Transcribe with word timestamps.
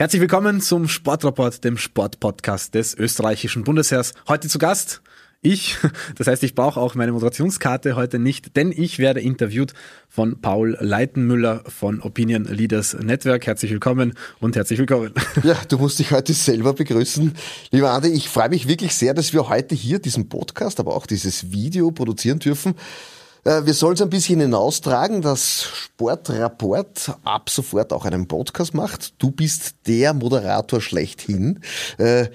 Herzlich 0.00 0.22
willkommen 0.22 0.62
zum 0.62 0.88
Sportrapport, 0.88 1.62
dem 1.62 1.76
Sportpodcast 1.76 2.74
des 2.74 2.94
österreichischen 2.94 3.64
Bundesheers. 3.64 4.14
Heute 4.28 4.48
zu 4.48 4.58
Gast 4.58 5.02
ich. 5.42 5.76
Das 6.16 6.26
heißt, 6.26 6.42
ich 6.42 6.54
brauche 6.54 6.80
auch 6.80 6.94
meine 6.94 7.12
Moderationskarte 7.12 7.96
heute 7.96 8.18
nicht, 8.18 8.56
denn 8.56 8.72
ich 8.74 8.98
werde 8.98 9.20
interviewt 9.20 9.74
von 10.08 10.40
Paul 10.40 10.78
Leitenmüller 10.80 11.64
von 11.66 12.00
Opinion 12.00 12.44
Leaders 12.44 12.94
Network. 12.94 13.46
Herzlich 13.46 13.72
willkommen 13.72 14.14
und 14.40 14.56
herzlich 14.56 14.78
willkommen. 14.78 15.12
Ja, 15.42 15.58
du 15.68 15.76
musst 15.76 15.98
dich 15.98 16.12
heute 16.12 16.32
selber 16.32 16.72
begrüßen. 16.72 17.34
Lieber 17.70 17.90
Andi, 17.90 18.08
ich 18.08 18.30
freue 18.30 18.48
mich 18.48 18.68
wirklich 18.68 18.94
sehr, 18.94 19.12
dass 19.12 19.34
wir 19.34 19.50
heute 19.50 19.74
hier 19.74 19.98
diesen 19.98 20.30
Podcast, 20.30 20.80
aber 20.80 20.96
auch 20.96 21.04
dieses 21.04 21.52
Video 21.52 21.90
produzieren 21.90 22.38
dürfen. 22.38 22.74
Äh, 23.44 23.64
wir 23.64 23.74
sollen 23.74 23.94
es 23.94 24.02
ein 24.02 24.10
bisschen 24.10 24.40
hinaustragen, 24.40 25.22
dass 25.22 25.64
Sportrapport 25.64 27.16
ab 27.24 27.50
sofort 27.50 27.92
auch 27.92 28.04
einen 28.04 28.26
Podcast 28.26 28.74
macht. 28.74 29.14
Du 29.22 29.30
bist 29.30 29.74
der 29.86 30.14
Moderator 30.14 30.80
schlechthin. 30.80 31.60
Äh, 31.98 32.28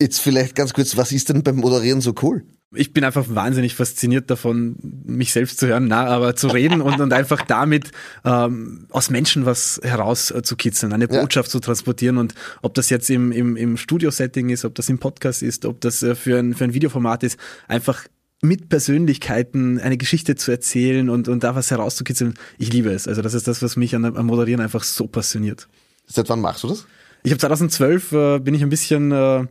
jetzt 0.00 0.20
vielleicht 0.20 0.54
ganz 0.54 0.72
kurz, 0.72 0.96
was 0.96 1.12
ist 1.12 1.28
denn 1.28 1.42
beim 1.42 1.56
Moderieren 1.56 2.00
so 2.00 2.14
cool? 2.22 2.44
Ich 2.74 2.94
bin 2.94 3.04
einfach 3.04 3.26
wahnsinnig 3.28 3.74
fasziniert 3.74 4.30
davon, 4.30 4.76
mich 5.04 5.32
selbst 5.34 5.58
zu 5.58 5.66
hören, 5.66 5.88
na, 5.88 6.06
aber 6.06 6.34
zu 6.36 6.48
reden 6.48 6.80
und, 6.80 7.00
und 7.02 7.12
einfach 7.12 7.42
damit 7.42 7.90
ähm, 8.24 8.86
aus 8.88 9.10
Menschen 9.10 9.44
was 9.44 9.78
herauszukitzeln, 9.82 10.94
eine 10.94 11.06
Botschaft 11.06 11.48
ja. 11.48 11.52
zu 11.52 11.60
transportieren 11.60 12.16
und 12.16 12.34
ob 12.62 12.72
das 12.72 12.88
jetzt 12.88 13.10
im, 13.10 13.30
im, 13.30 13.56
im 13.58 13.76
Studio-Setting 13.76 14.48
ist, 14.48 14.64
ob 14.64 14.74
das 14.74 14.88
im 14.88 14.98
Podcast 14.98 15.42
ist, 15.42 15.66
ob 15.66 15.82
das 15.82 16.02
äh, 16.02 16.14
für 16.14 16.38
ein, 16.38 16.54
für 16.54 16.64
ein 16.64 16.72
Videoformat 16.72 17.24
ist, 17.24 17.38
einfach 17.68 18.06
mit 18.42 18.68
Persönlichkeiten 18.68 19.78
eine 19.78 19.96
Geschichte 19.96 20.34
zu 20.34 20.50
erzählen 20.50 21.08
und, 21.08 21.28
und 21.28 21.44
da 21.44 21.54
was 21.54 21.70
herauszukitzeln. 21.70 22.34
Ich 22.58 22.72
liebe 22.72 22.90
es. 22.90 23.06
Also 23.06 23.22
das 23.22 23.34
ist 23.34 23.46
das, 23.46 23.62
was 23.62 23.76
mich 23.76 23.94
an, 23.94 24.04
am 24.04 24.26
Moderieren 24.26 24.60
einfach 24.60 24.82
so 24.82 25.06
passioniert. 25.06 25.68
Seit 26.06 26.28
wann 26.28 26.40
machst 26.40 26.64
du 26.64 26.68
das? 26.68 26.86
Ich 27.22 27.30
habe 27.30 27.38
2012 27.38 28.12
äh, 28.12 28.38
bin 28.40 28.54
ich 28.54 28.62
ein 28.62 28.68
bisschen 28.68 29.12
äh, 29.12 29.46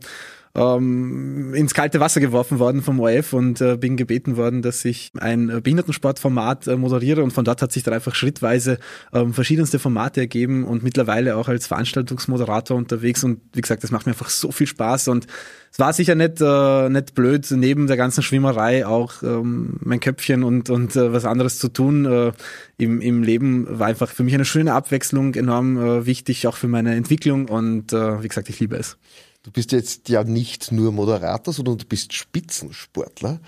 ähm, 0.54 1.54
ins 1.54 1.72
kalte 1.72 1.98
Wasser 2.00 2.20
geworfen 2.20 2.58
worden 2.58 2.82
vom 2.82 3.00
ORF 3.00 3.32
und 3.32 3.60
äh, 3.60 3.76
bin 3.76 3.96
gebeten 3.96 4.36
worden, 4.36 4.60
dass 4.60 4.84
ich 4.84 5.10
ein 5.18 5.62
Behindertensportformat 5.62 6.66
äh, 6.66 6.76
moderiere. 6.76 7.22
Und 7.22 7.32
von 7.32 7.44
dort 7.44 7.62
hat 7.62 7.72
sich 7.72 7.82
dann 7.82 7.94
einfach 7.94 8.14
schrittweise 8.14 8.78
ähm, 9.14 9.32
verschiedenste 9.32 9.78
Formate 9.78 10.20
ergeben 10.20 10.64
und 10.64 10.82
mittlerweile 10.82 11.36
auch 11.36 11.48
als 11.48 11.66
Veranstaltungsmoderator 11.66 12.76
unterwegs. 12.76 13.24
Und 13.24 13.40
wie 13.54 13.62
gesagt, 13.62 13.82
das 13.82 13.90
macht 13.90 14.04
mir 14.04 14.12
einfach 14.12 14.28
so 14.28 14.52
viel 14.52 14.66
Spaß. 14.66 15.08
Und 15.08 15.26
es 15.70 15.78
war 15.78 15.94
sicher 15.94 16.14
nicht, 16.14 16.42
äh, 16.42 16.88
nicht 16.90 17.14
blöd, 17.14 17.50
neben 17.50 17.86
der 17.86 17.96
ganzen 17.96 18.22
Schwimmerei 18.22 18.84
auch 18.84 19.22
ähm, 19.22 19.78
mein 19.80 20.00
Köpfchen 20.00 20.44
und, 20.44 20.68
und 20.68 20.96
äh, 20.96 21.14
was 21.14 21.24
anderes 21.24 21.58
zu 21.58 21.68
tun. 21.68 22.04
Äh, 22.04 22.32
im, 22.76 23.00
im 23.00 23.22
Leben 23.22 23.66
war 23.78 23.86
einfach 23.86 24.10
für 24.10 24.22
mich 24.22 24.34
eine 24.34 24.44
schöne 24.44 24.74
Abwechslung, 24.74 25.34
enorm 25.34 25.78
äh, 25.78 26.04
wichtig, 26.04 26.46
auch 26.46 26.56
für 26.56 26.68
meine 26.68 26.94
Entwicklung. 26.94 27.48
Und 27.48 27.94
äh, 27.94 28.22
wie 28.22 28.28
gesagt, 28.28 28.50
ich 28.50 28.60
liebe 28.60 28.76
es. 28.76 28.98
Du 29.42 29.50
bist 29.50 29.72
jetzt 29.72 30.08
ja 30.08 30.22
nicht 30.22 30.70
nur 30.70 30.92
Moderator, 30.92 31.52
sondern 31.52 31.76
du 31.76 31.84
bist 31.84 32.12
Spitzensportler. 32.12 33.40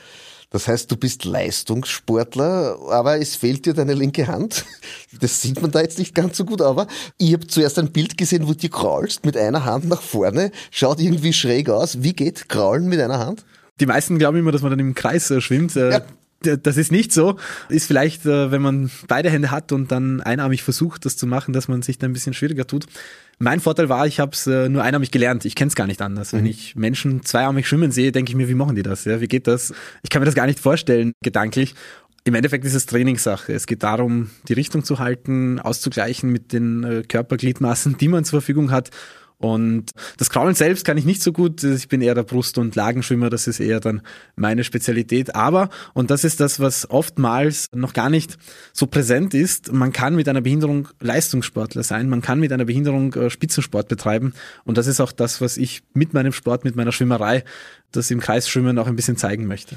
Das 0.51 0.67
heißt, 0.67 0.91
du 0.91 0.97
bist 0.97 1.25
Leistungssportler, 1.25 2.79
aber 2.91 3.21
es 3.21 3.37
fehlt 3.37 3.67
dir 3.67 3.75
deine 3.75 3.95
linke 3.95 4.27
Hand. 4.27 4.65
Das 5.21 5.41
sieht 5.41 5.63
man 5.63 5.71
da 5.71 5.81
jetzt 5.81 6.01
nicht 6.01 6.13
ganz 6.13 6.37
so 6.37 6.45
gut, 6.45 6.61
aber 6.61 6.89
ich 7.19 7.33
habe 7.33 7.47
zuerst 7.47 7.79
ein 7.79 7.93
Bild 7.93 8.19
gesehen, 8.19 8.49
wo 8.49 8.53
du 8.53 8.69
kraulst 8.69 9.25
mit 9.25 9.37
einer 9.37 9.65
Hand 9.65 9.85
nach 9.85 10.03
vorne. 10.03 10.51
Schaut 10.73 10.99
irgendwie 11.01 11.33
schräg 11.33 11.71
aus. 11.71 12.03
Wie 12.03 12.15
geht 12.15 12.49
Kraulen 12.49 12.89
mit 12.89 12.99
einer 12.99 13.21
Hand? 13.21 13.45
Die 13.79 13.87
meisten 13.87 14.19
glauben 14.19 14.39
immer, 14.39 14.51
dass 14.51 14.63
man 14.63 14.71
dann 14.71 14.81
im 14.81 14.95
Kreis 14.97 15.31
äh, 15.31 15.41
schwimmt. 15.41 15.77
Äh, 15.77 15.93
ja 15.93 16.05
das 16.45 16.77
ist 16.77 16.93
nicht 16.93 17.13
so. 17.13 17.37
Ist 17.69 17.87
vielleicht, 17.87 18.27
äh, 18.27 18.51
wenn 18.51 18.63
man 18.63 18.91
beide 19.09 19.31
Hände 19.31 19.51
hat 19.51 19.73
und 19.73 19.91
dann 19.91 20.21
einarmig 20.21 20.63
versucht, 20.63 21.05
das 21.05 21.17
zu 21.17 21.27
machen, 21.27 21.53
dass 21.53 21.69
man 21.69 21.83
sich 21.83 21.99
da 21.99 22.07
ein 22.07 22.13
bisschen 22.13 22.35
schwieriger 22.35 22.67
tut. 22.67 22.87
Mein 23.39 23.61
Vorteil 23.61 23.89
war, 23.89 24.07
ich 24.07 24.21
habe 24.21 24.33
es 24.33 24.47
äh, 24.47 24.69
nur 24.69 24.83
einarmig 24.83 25.11
gelernt. 25.11 25.45
Ich 25.45 25.55
kenne 25.55 25.69
es 25.69 25.75
gar 25.75 25.87
nicht 25.87 26.03
anders. 26.03 26.33
Mhm. 26.33 26.39
Wenn 26.39 26.47
ich 26.47 26.77
Menschen 26.77 27.25
zweiarmig 27.25 27.67
schwimmen 27.67 27.91
sehe, 27.91 28.13
denke 28.13 28.31
ich 28.31 28.37
mir, 28.37 28.49
wie 28.49 28.55
machen 28.55 28.77
die 28.77 28.83
das? 28.83 29.05
Ja, 29.05 29.21
wie 29.21 29.29
geht 29.29 29.47
das? 29.47 29.73
Ich 30.03 30.11
kann 30.11 30.21
mir 30.21 30.27
das 30.27 30.35
gar 30.35 30.47
nicht 30.47 30.61
vorstellen, 30.61 31.13
gedanklich. 31.23 31.75
Im 32.25 32.35
Endeffekt 32.35 32.65
ist 32.65 32.75
es 32.75 32.87
Trainingssache. 32.87 33.53
Es 33.53 33.67
geht 33.67 33.83
darum, 33.83 34.31
die 34.49 34.55
Richtung 34.55 34.83
zu 34.83 34.99
halten, 34.99 35.61
auszugleichen 35.61 36.31
mit 36.31 36.53
den 36.53 36.85
äh, 36.85 37.03
Körpergliedmaßen, 37.03 37.99
die 37.99 38.09
man 38.09 38.25
zur 38.25 38.41
Verfügung 38.41 38.71
hat 38.71 38.91
und 39.39 39.91
das 40.17 40.31
Kraulen 40.31 40.55
selbst 40.55 40.85
kann 40.85 40.97
ich 40.97 41.05
nicht 41.05 41.23
so 41.23 41.33
gut. 41.33 41.63
Ich 41.65 41.89
bin 41.89 42.01
eher 42.01 42.15
der 42.15 42.23
Brust- 42.23 42.57
und 42.57 42.77
Lagenschwimmer. 42.77 43.31
Das 43.31 43.47
ist 43.47 43.61
eher 43.61 43.81
dann 43.81 44.01
meine 44.37 44.65
Spezialität. 44.65 45.35
Aber, 45.35 45.71
und 45.93 46.11
das 46.11 46.25
ist 46.25 46.41
das, 46.41 46.61
was 46.61 46.89
oftmals 46.89 47.69
noch 47.75 47.93
gar 47.93 48.11
nicht 48.11 48.39
so 48.73 48.87
präsent 48.87 49.35
ist, 49.35 49.73
man 49.73 49.93
kann 49.93 50.15
mit 50.15 50.29
einer 50.29 50.41
Behinderung 50.41 50.89
Leistungssportler 51.01 51.83
sein. 51.83 52.09
Man 52.09 52.23
kann 52.23 52.41
mit 52.41 52.53
einer 52.53 52.65
Behinderung 52.65 53.13
äh, 53.15 53.29
Spitzensport 53.29 53.89
betreiben. 53.89 54.35
Und 54.65 54.79
das 54.79 54.87
ist 54.87 55.01
auch 55.01 55.13
das, 55.13 55.41
was 55.41 55.57
ich 55.57 55.83
mit 55.93 56.15
meinem 56.15 56.33
Sport, 56.33 56.65
mit 56.65 56.77
meiner 56.77 56.93
Schwimmerei, 56.93 57.45
das 57.93 58.11
im 58.11 58.21
Kreisschwimmen 58.21 58.79
auch 58.79 58.87
ein 58.87 58.97
bisschen 58.97 59.17
zeigen 59.17 59.47
möchte. 59.47 59.77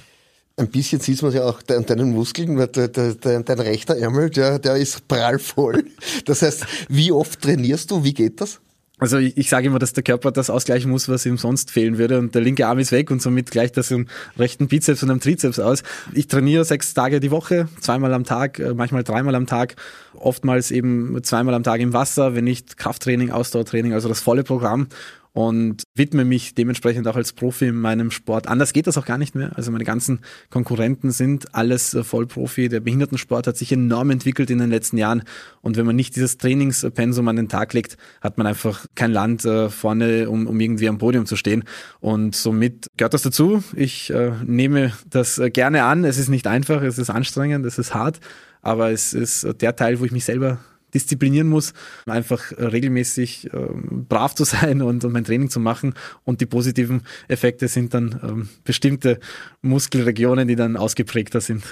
Ein 0.55 0.69
bisschen 0.69 0.99
sieht 1.01 1.21
man 1.21 1.33
ja 1.33 1.43
auch 1.43 1.61
an 1.69 1.85
deinen 1.85 2.11
Muskeln, 2.11 2.57
weil 2.57 2.67
de, 2.67 2.87
de, 2.87 3.15
de, 3.15 3.43
dein 3.43 3.59
rechter 3.59 3.95
Ärmel, 3.95 4.29
der, 4.29 4.59
der 4.59 4.75
ist 4.75 5.07
prallvoll. 5.07 5.85
Das 6.25 6.41
heißt, 6.41 6.65
wie 6.89 7.11
oft 7.11 7.41
trainierst 7.41 7.91
du? 7.91 8.03
Wie 8.03 8.13
geht 8.13 8.41
das? 8.41 8.59
Also 8.99 9.17
ich, 9.17 9.37
ich 9.37 9.49
sage 9.49 9.67
immer, 9.67 9.77
dass 9.77 9.93
der 9.93 10.03
Körper 10.03 10.31
das 10.31 10.49
ausgleichen 10.49 10.89
muss, 10.89 11.07
was 11.07 11.25
ihm 11.25 11.37
sonst 11.37 11.69
fehlen 11.69 11.99
würde. 11.99 12.17
Und 12.17 12.33
der 12.33 12.41
linke 12.41 12.65
Arm 12.65 12.79
ist 12.79 12.91
weg 12.91 13.11
und 13.11 13.21
somit 13.21 13.51
gleicht 13.51 13.77
das 13.77 13.91
im 13.91 14.07
rechten 14.39 14.67
Bizeps 14.67 15.03
und 15.03 15.11
am 15.11 15.19
Trizeps 15.19 15.59
aus. 15.59 15.83
Ich 16.13 16.27
trainiere 16.27 16.65
sechs 16.65 16.93
Tage 16.95 17.19
die 17.19 17.29
Woche, 17.29 17.67
zweimal 17.79 18.13
am 18.13 18.23
Tag, 18.23 18.57
äh, 18.59 18.73
manchmal 18.73 19.03
dreimal 19.03 19.35
am 19.35 19.45
Tag, 19.45 19.75
oftmals 20.15 20.71
eben 20.71 21.19
zweimal 21.23 21.53
am 21.53 21.63
Tag 21.63 21.79
im 21.79 21.93
Wasser, 21.93 22.33
wenn 22.33 22.45
nicht 22.45 22.77
Krafttraining, 22.77 23.29
Ausdauertraining, 23.29 23.93
also 23.93 24.09
das 24.09 24.21
volle 24.21 24.43
Programm 24.43 24.87
und 25.37 25.83
widme 25.93 26.25
mich 26.25 26.55
dementsprechend 26.55 27.07
auch 27.07 27.15
als 27.15 27.31
Profi 27.31 27.67
in 27.67 27.75
meinem 27.75 28.09
Sport. 28.09 28.47
Anders 28.47 28.73
geht 28.73 28.87
das 28.87 28.97
auch 28.97 29.05
gar 29.05 29.19
nicht 29.19 29.35
mehr. 29.35 29.51
Also 29.55 29.69
meine 29.69 29.83
ganzen 29.83 30.21
Konkurrenten 30.49 31.11
sind 31.11 31.53
alles 31.53 31.93
äh, 31.93 32.03
Vollprofi. 32.03 32.69
Der 32.69 32.79
Behindertensport 32.79 33.45
hat 33.45 33.55
sich 33.55 33.71
enorm 33.71 34.09
entwickelt 34.09 34.49
in 34.49 34.57
den 34.57 34.71
letzten 34.71 34.97
Jahren. 34.97 35.21
Und 35.61 35.77
wenn 35.77 35.85
man 35.85 35.95
nicht 35.95 36.15
dieses 36.15 36.39
Trainingspensum 36.39 37.27
an 37.27 37.35
den 37.35 37.49
Tag 37.49 37.73
legt, 37.73 37.97
hat 38.19 38.39
man 38.39 38.47
einfach 38.47 38.87
kein 38.95 39.11
Land 39.11 39.45
äh, 39.45 39.69
vorne, 39.69 40.27
um, 40.27 40.47
um 40.47 40.59
irgendwie 40.59 40.89
am 40.89 40.97
Podium 40.97 41.27
zu 41.27 41.35
stehen. 41.35 41.65
Und 41.99 42.35
somit 42.35 42.87
gehört 42.97 43.13
das 43.13 43.21
dazu. 43.21 43.63
Ich 43.75 44.09
äh, 44.09 44.31
nehme 44.43 44.93
das 45.07 45.39
gerne 45.53 45.83
an. 45.83 46.03
Es 46.03 46.17
ist 46.17 46.29
nicht 46.29 46.47
einfach, 46.47 46.81
es 46.81 46.97
ist 46.97 47.11
anstrengend, 47.11 47.63
es 47.67 47.77
ist 47.77 47.93
hart. 47.93 48.21
Aber 48.63 48.89
es 48.89 49.13
ist 49.13 49.47
der 49.61 49.75
Teil, 49.75 49.99
wo 49.99 50.05
ich 50.05 50.11
mich 50.11 50.25
selber 50.25 50.57
disziplinieren 50.93 51.47
muss, 51.47 51.73
einfach 52.05 52.51
regelmäßig 52.57 53.49
ähm, 53.53 54.05
brav 54.07 54.35
zu 54.35 54.43
sein 54.45 54.81
und, 54.81 55.03
und 55.03 55.11
mein 55.11 55.25
Training 55.25 55.49
zu 55.49 55.59
machen. 55.59 55.93
Und 56.23 56.41
die 56.41 56.45
positiven 56.45 57.01
Effekte 57.27 57.67
sind 57.67 57.93
dann 57.93 58.19
ähm, 58.23 58.49
bestimmte 58.63 59.19
Muskelregionen, 59.61 60.47
die 60.47 60.55
dann 60.55 60.77
ausgeprägter 60.77 61.41
sind. 61.41 61.63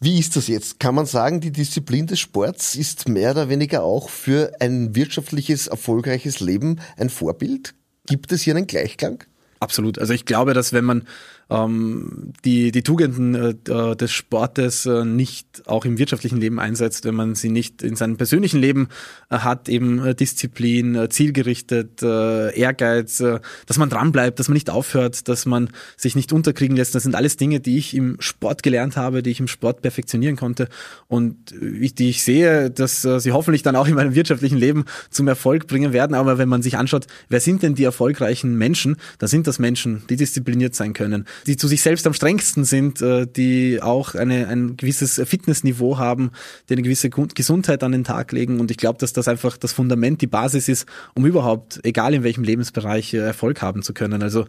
Wie 0.00 0.18
ist 0.18 0.36
das 0.36 0.48
jetzt? 0.48 0.80
Kann 0.80 0.94
man 0.94 1.06
sagen, 1.06 1.40
die 1.40 1.52
Disziplin 1.52 2.06
des 2.06 2.20
Sports 2.20 2.74
ist 2.74 3.08
mehr 3.08 3.30
oder 3.30 3.48
weniger 3.48 3.82
auch 3.82 4.10
für 4.10 4.52
ein 4.60 4.94
wirtschaftliches, 4.94 5.68
erfolgreiches 5.68 6.40
Leben 6.40 6.80
ein 6.96 7.10
Vorbild? 7.10 7.74
Gibt 8.06 8.32
es 8.32 8.42
hier 8.42 8.54
einen 8.54 8.66
Gleichklang? 8.66 9.24
Absolut. 9.60 9.98
Also 9.98 10.12
ich 10.12 10.26
glaube, 10.26 10.52
dass 10.52 10.74
wenn 10.74 10.84
man 10.84 11.04
ähm, 11.50 12.32
die, 12.44 12.72
die 12.72 12.82
Tugenden 12.82 13.34
äh, 13.34 13.96
des 13.96 14.12
Sportes 14.12 14.86
äh, 14.86 15.04
nicht 15.04 15.66
auch 15.66 15.84
im 15.84 15.98
wirtschaftlichen 15.98 16.40
Leben 16.40 16.58
einsetzt, 16.58 17.04
wenn 17.04 17.14
man 17.14 17.34
sie 17.34 17.50
nicht 17.50 17.82
in 17.82 17.96
seinem 17.96 18.16
persönlichen 18.16 18.60
Leben 18.60 18.88
äh, 19.30 19.38
hat, 19.38 19.68
eben 19.68 20.04
äh, 20.04 20.14
Disziplin, 20.14 20.94
äh, 20.94 21.08
zielgerichtet, 21.08 22.02
äh, 22.02 22.56
Ehrgeiz, 22.56 23.20
äh, 23.20 23.40
dass 23.66 23.78
man 23.78 23.90
dranbleibt, 23.90 24.38
dass 24.38 24.48
man 24.48 24.54
nicht 24.54 24.70
aufhört, 24.70 25.28
dass 25.28 25.46
man 25.46 25.70
sich 25.96 26.16
nicht 26.16 26.32
unterkriegen 26.32 26.76
lässt. 26.76 26.94
Das 26.94 27.02
sind 27.02 27.14
alles 27.14 27.36
Dinge, 27.36 27.60
die 27.60 27.78
ich 27.78 27.94
im 27.94 28.16
Sport 28.20 28.62
gelernt 28.62 28.96
habe, 28.96 29.22
die 29.22 29.30
ich 29.30 29.40
im 29.40 29.48
Sport 29.48 29.82
perfektionieren 29.82 30.36
konnte 30.36 30.68
und 31.08 31.52
äh, 31.52 31.88
die 31.94 32.10
ich 32.10 32.22
sehe, 32.22 32.70
dass 32.70 33.04
äh, 33.04 33.20
sie 33.20 33.32
hoffentlich 33.32 33.62
dann 33.62 33.76
auch 33.76 33.86
in 33.86 33.94
meinem 33.94 34.14
wirtschaftlichen 34.14 34.58
Leben 34.58 34.84
zum 35.10 35.28
Erfolg 35.28 35.66
bringen 35.66 35.92
werden. 35.92 36.14
Aber 36.14 36.38
wenn 36.38 36.48
man 36.48 36.62
sich 36.62 36.76
anschaut, 36.76 37.06
wer 37.28 37.40
sind 37.40 37.62
denn 37.62 37.74
die 37.74 37.84
erfolgreichen 37.84 38.56
Menschen, 38.56 38.96
da 39.18 39.28
sind 39.28 39.46
das 39.46 39.58
Menschen, 39.58 40.02
die 40.08 40.16
diszipliniert 40.16 40.74
sein 40.74 40.92
können, 40.92 41.26
die 41.46 41.56
zu 41.56 41.68
sich 41.68 41.82
selbst 41.82 42.06
am 42.06 42.14
strengsten 42.14 42.64
sind, 42.64 43.00
äh, 43.02 43.26
die 43.26 43.80
auch 43.82 44.14
eine, 44.14 44.48
ein 44.48 44.76
gewisses 44.76 45.20
Fitnessniveau 45.24 45.98
haben, 45.98 46.30
die 46.68 46.74
eine 46.74 46.82
gewisse 46.82 47.10
Gesundheit 47.10 47.82
an 47.82 47.92
den 47.92 48.04
Tag 48.04 48.32
legen. 48.32 48.60
Und 48.60 48.70
ich 48.70 48.76
glaube, 48.76 48.98
dass 48.98 49.12
das 49.12 49.28
einfach 49.28 49.56
das 49.56 49.72
Fundament, 49.72 50.20
die 50.20 50.26
Basis 50.26 50.68
ist, 50.68 50.86
um 51.14 51.26
überhaupt, 51.26 51.80
egal 51.84 52.14
in 52.14 52.22
welchem 52.22 52.44
Lebensbereich, 52.44 53.14
äh, 53.14 53.18
Erfolg 53.18 53.62
haben 53.62 53.82
zu 53.82 53.94
können. 53.94 54.22
Also 54.22 54.46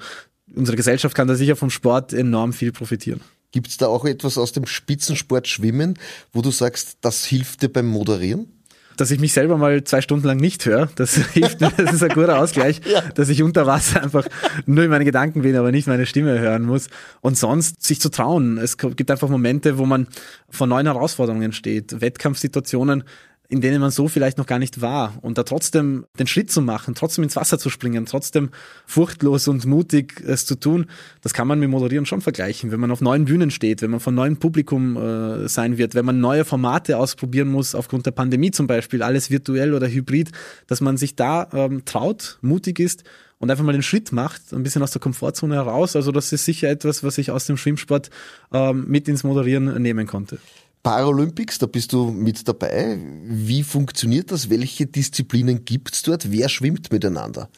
unsere 0.54 0.78
Gesellschaft 0.78 1.16
kann 1.16 1.28
da 1.28 1.36
sicher 1.36 1.56
vom 1.56 1.70
Sport 1.70 2.14
enorm 2.14 2.54
viel 2.54 2.72
profitieren. 2.72 3.22
Gibt 3.52 3.68
es 3.68 3.78
da 3.78 3.88
auch 3.88 4.06
etwas 4.06 4.38
aus 4.38 4.52
dem 4.52 4.66
Spitzensport 4.66 5.48
Schwimmen, 5.48 5.98
wo 6.34 6.42
du 6.42 6.52
sagst, 6.52 6.98
das 7.02 7.26
hilft 7.26 7.62
dir 7.62 7.70
beim 7.70 7.88
Moderieren? 7.88 8.55
Dass 8.98 9.12
ich 9.12 9.20
mich 9.20 9.34
selber 9.34 9.58
mal 9.58 9.84
zwei 9.84 10.02
Stunden 10.02 10.28
lang 10.28 10.38
nicht 10.38 10.66
höre. 10.66 10.90
Das 10.96 11.16
hilft 11.34 11.62
mir, 11.62 11.72
das 11.78 11.94
ist 11.94 12.04
ein 12.04 12.10
guter 12.10 12.40
Ausgleich, 12.40 12.82
ja. 12.86 13.02
dass 13.02 13.30
ich 13.30 13.44
unter 13.44 13.66
Wasser 13.66 14.04
einfach 14.04 14.28
nur 14.66 14.84
in 14.84 14.90
meine 14.90 15.06
Gedanken 15.06 15.42
bin, 15.42 15.56
aber 15.56 15.72
nicht 15.72 15.88
meine 15.88 16.06
Stimme 16.06 16.40
hören 16.40 16.64
muss. 16.64 16.88
Und 17.22 17.38
sonst 17.38 17.84
sich 17.84 18.00
zu 18.00 18.10
trauen. 18.10 18.58
Es 18.58 18.78
gibt 18.78 19.12
einfach 19.12 19.30
Momente, 19.30 19.78
wo 19.78 19.86
man 19.86 20.08
vor 20.50 20.68
neuen 20.68 20.86
Herausforderungen 20.86 21.52
steht, 21.52 22.02
Wettkampfsituationen. 22.02 23.04
In 23.48 23.62
denen 23.62 23.80
man 23.80 23.92
so 23.92 24.08
vielleicht 24.08 24.38
noch 24.38 24.46
gar 24.46 24.60
nicht 24.60 24.82
war 24.82 25.18
und 25.22 25.38
da 25.38 25.44
trotzdem 25.44 26.06
den 26.18 26.28
Schritt 26.28 26.52
zu 26.52 26.62
machen, 26.62 26.96
trotzdem 26.96 27.24
ins 27.24 27.36
Wasser 27.36 27.60
zu 27.60 27.70
springen, 27.70 28.06
trotzdem 28.06 28.50
furchtlos 28.86 29.48
und 29.48 29.66
mutig 29.66 30.22
es 30.26 30.46
zu 30.46 30.56
tun, 30.56 30.88
das 31.22 31.34
kann 31.34 31.48
man 31.48 31.60
mit 31.60 31.70
Moderieren 31.70 32.06
schon 32.06 32.22
vergleichen. 32.22 32.72
Wenn 32.72 32.80
man 32.80 32.92
auf 32.92 33.02
neuen 33.02 33.26
Bühnen 33.26 33.52
steht, 33.52 33.82
wenn 33.82 33.92
man 33.92 34.00
von 34.00 34.16
neuem 34.16 34.38
Publikum 34.38 34.98
äh, 34.98 35.48
sein 35.48 35.78
wird, 35.78 35.96
wenn 35.96 36.06
man 36.06 36.20
neue 36.20 36.46
Formate 36.46 36.98
ausprobieren 36.98 37.48
muss, 37.48 37.76
aufgrund 37.76 38.06
der 38.06 38.12
Pandemie 38.12 38.52
zum 38.52 38.68
Beispiel, 38.68 39.04
alles 39.04 39.30
virtuell 39.30 39.74
oder 39.74 39.88
hybrid, 39.88 40.32
dass 40.68 40.82
man 40.82 40.98
sich 40.98 41.16
da 41.16 41.48
ähm, 41.54 41.86
traut, 41.86 42.38
mutig 42.42 42.80
ist 42.80 43.04
und 43.40 43.52
einfach 43.52 43.64
mal 43.64 43.74
den 43.74 43.84
Schritt 43.84 44.12
macht, 44.12 44.54
ein 44.54 44.64
bisschen 44.64 44.82
aus 44.82 44.92
der 44.92 45.02
Komfortzone 45.02 45.56
heraus. 45.56 45.96
Also 45.96 46.12
das 46.12 46.32
ist 46.32 46.46
sicher 46.46 46.70
etwas, 46.70 47.04
was 47.04 47.18
ich 47.18 47.32
aus 47.32 47.46
dem 47.46 47.58
Schwimmsport 47.58 48.10
ähm, 48.54 48.86
mit 48.88 49.08
ins 49.08 49.24
Moderieren 49.24 49.82
nehmen 49.82 50.08
konnte. 50.08 50.40
Paralympics, 50.86 51.58
da 51.58 51.66
bist 51.66 51.94
du 51.94 52.12
mit 52.12 52.48
dabei. 52.48 53.00
Wie 53.24 53.64
funktioniert 53.64 54.32
das? 54.32 54.52
Welche 54.52 54.86
Disziplinen 54.86 55.66
gibt's 55.66 56.04
dort? 56.04 56.32
Wer 56.32 56.48
schwimmt 56.48 56.92
miteinander? 56.92 57.50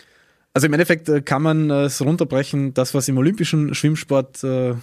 Also 0.53 0.67
im 0.67 0.73
Endeffekt 0.73 1.09
äh, 1.09 1.21
kann 1.21 1.41
man 1.41 1.69
äh, 1.69 1.83
es 1.83 1.99
runterbrechen, 1.99 2.73
das, 2.73 2.93
was 2.93 3.09
im 3.09 3.17
olympischen 3.17 3.75
Schwimmsport 3.75 4.45
äh, 4.45 4.75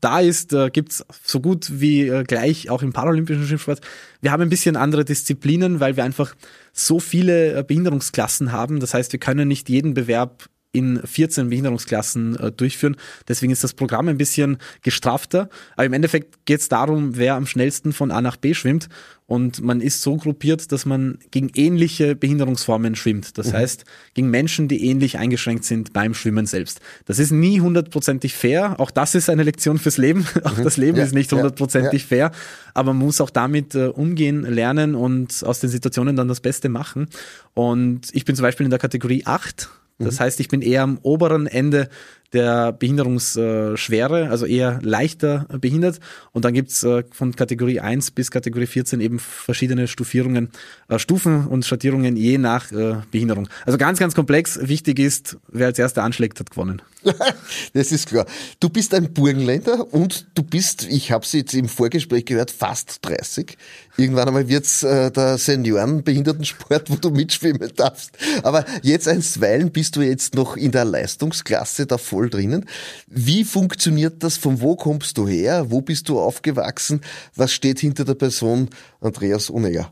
da 0.00 0.20
ist, 0.20 0.54
äh, 0.54 0.70
gibt's 0.70 1.04
so 1.24 1.40
gut 1.40 1.78
wie 1.78 2.06
gleich 2.26 2.70
auch 2.70 2.82
im 2.82 2.94
paralympischen 2.94 3.44
Schwimmsport. 3.44 3.82
Wir 4.22 4.32
haben 4.32 4.40
ein 4.40 4.48
bisschen 4.48 4.76
andere 4.76 5.04
Disziplinen, 5.04 5.78
weil 5.80 5.98
wir 5.98 6.04
einfach 6.04 6.34
so 6.72 7.00
viele 7.00 7.62
Behinderungsklassen 7.64 8.50
haben. 8.50 8.80
Das 8.80 8.94
heißt, 8.94 9.12
wir 9.12 9.20
können 9.20 9.46
nicht 9.46 9.68
jeden 9.68 9.92
Bewerb 9.92 10.48
in 10.72 11.00
14 11.04 11.48
Behinderungsklassen 11.48 12.36
äh, 12.36 12.52
durchführen. 12.52 12.96
Deswegen 13.28 13.52
ist 13.52 13.64
das 13.64 13.74
Programm 13.74 14.08
ein 14.08 14.18
bisschen 14.18 14.58
gestrafter. 14.82 15.48
Aber 15.74 15.84
im 15.84 15.92
Endeffekt 15.92 16.46
geht 16.46 16.60
es 16.60 16.68
darum, 16.68 17.16
wer 17.16 17.34
am 17.34 17.46
schnellsten 17.46 17.92
von 17.92 18.10
A 18.10 18.20
nach 18.20 18.36
B 18.36 18.54
schwimmt. 18.54 18.88
Und 19.26 19.62
man 19.62 19.80
ist 19.80 20.02
so 20.02 20.16
gruppiert, 20.16 20.72
dass 20.72 20.86
man 20.86 21.18
gegen 21.30 21.50
ähnliche 21.54 22.16
Behinderungsformen 22.16 22.96
schwimmt. 22.96 23.38
Das 23.38 23.48
mhm. 23.48 23.58
heißt, 23.58 23.84
gegen 24.14 24.28
Menschen, 24.28 24.66
die 24.66 24.84
ähnlich 24.86 25.18
eingeschränkt 25.18 25.64
sind 25.64 25.92
beim 25.92 26.14
Schwimmen 26.14 26.46
selbst. 26.46 26.80
Das 27.04 27.20
ist 27.20 27.30
nie 27.30 27.60
hundertprozentig 27.60 28.34
fair. 28.34 28.78
Auch 28.78 28.90
das 28.90 29.14
ist 29.14 29.30
eine 29.30 29.44
Lektion 29.44 29.78
fürs 29.78 29.98
Leben. 29.98 30.26
Auch 30.44 30.56
mhm. 30.56 30.64
das 30.64 30.76
Leben 30.76 30.98
ja, 30.98 31.04
ist 31.04 31.14
nicht 31.14 31.32
hundertprozentig 31.32 32.02
ja, 32.02 32.08
fair. 32.08 32.32
Aber 32.74 32.92
man 32.92 33.06
muss 33.06 33.20
auch 33.20 33.30
damit 33.30 33.74
äh, 33.74 33.86
umgehen, 33.86 34.42
lernen 34.42 34.94
und 34.94 35.44
aus 35.44 35.60
den 35.60 35.70
Situationen 35.70 36.16
dann 36.16 36.28
das 36.28 36.40
Beste 36.40 36.68
machen. 36.68 37.08
Und 37.54 38.08
ich 38.12 38.24
bin 38.24 38.36
zum 38.36 38.44
Beispiel 38.44 38.64
in 38.64 38.70
der 38.70 38.78
Kategorie 38.78 39.22
8 39.26 39.68
das 40.00 40.18
mhm. 40.18 40.24
heißt, 40.24 40.40
ich 40.40 40.48
bin 40.48 40.62
eher 40.62 40.82
am 40.82 40.98
oberen 41.02 41.46
Ende 41.46 41.88
der 42.32 42.72
Behinderungsschwere, 42.72 44.30
also 44.30 44.46
eher 44.46 44.78
leichter 44.82 45.46
behindert. 45.60 45.98
Und 46.32 46.44
dann 46.44 46.54
gibt's 46.54 46.82
äh, 46.84 47.02
von 47.10 47.34
Kategorie 47.34 47.80
1 47.80 48.12
bis 48.12 48.30
Kategorie 48.30 48.66
14 48.66 49.00
eben 49.00 49.18
verschiedene 49.18 49.88
Stufierungen, 49.88 50.50
äh, 50.88 50.98
Stufen 50.98 51.46
und 51.46 51.64
Schattierungen 51.64 52.16
je 52.16 52.38
nach 52.38 52.70
äh, 52.70 52.96
Behinderung. 53.10 53.48
Also 53.66 53.78
ganz, 53.78 53.98
ganz 53.98 54.14
komplex. 54.14 54.60
Wichtig 54.62 54.98
ist, 54.98 55.38
wer 55.48 55.66
als 55.66 55.78
erster 55.78 56.04
anschlägt, 56.04 56.38
hat 56.38 56.50
gewonnen. 56.50 56.82
das 57.72 57.92
ist 57.92 58.08
klar. 58.08 58.26
Du 58.60 58.68
bist 58.68 58.94
ein 58.94 59.12
Burgenländer 59.12 59.92
und 59.92 60.26
du 60.34 60.42
bist, 60.42 60.86
ich 60.88 61.10
habe 61.10 61.24
es 61.24 61.32
jetzt 61.32 61.54
im 61.54 61.68
Vorgespräch 61.68 62.26
gehört, 62.26 62.50
fast 62.50 62.98
30. 63.02 63.56
Irgendwann 63.96 64.28
einmal 64.28 64.48
wird's 64.48 64.82
äh, 64.82 65.10
der 65.10 65.36
Seniorenbehindertensport, 65.38 66.90
wo 66.90 66.96
du 66.96 67.10
mitschwimmen 67.10 67.72
darfst. 67.74 68.12
Aber 68.42 68.64
jetzt 68.82 69.08
einstweilen 69.08 69.72
bist 69.72 69.96
du 69.96 70.02
jetzt 70.02 70.34
noch 70.34 70.56
in 70.56 70.70
der 70.70 70.84
Leistungsklasse 70.84 71.86
davor 71.86 72.19
voll 72.20 72.28
drinnen. 72.28 72.66
Wie 73.06 73.44
funktioniert 73.44 74.22
das? 74.22 74.36
Von 74.36 74.60
wo 74.60 74.76
kommst 74.76 75.16
du 75.16 75.26
her? 75.26 75.70
Wo 75.70 75.80
bist 75.80 76.10
du 76.10 76.20
aufgewachsen? 76.20 77.00
Was 77.34 77.52
steht 77.52 77.80
hinter 77.80 78.04
der 78.04 78.14
Person 78.14 78.68
Andreas 79.00 79.50
Onega? 79.50 79.90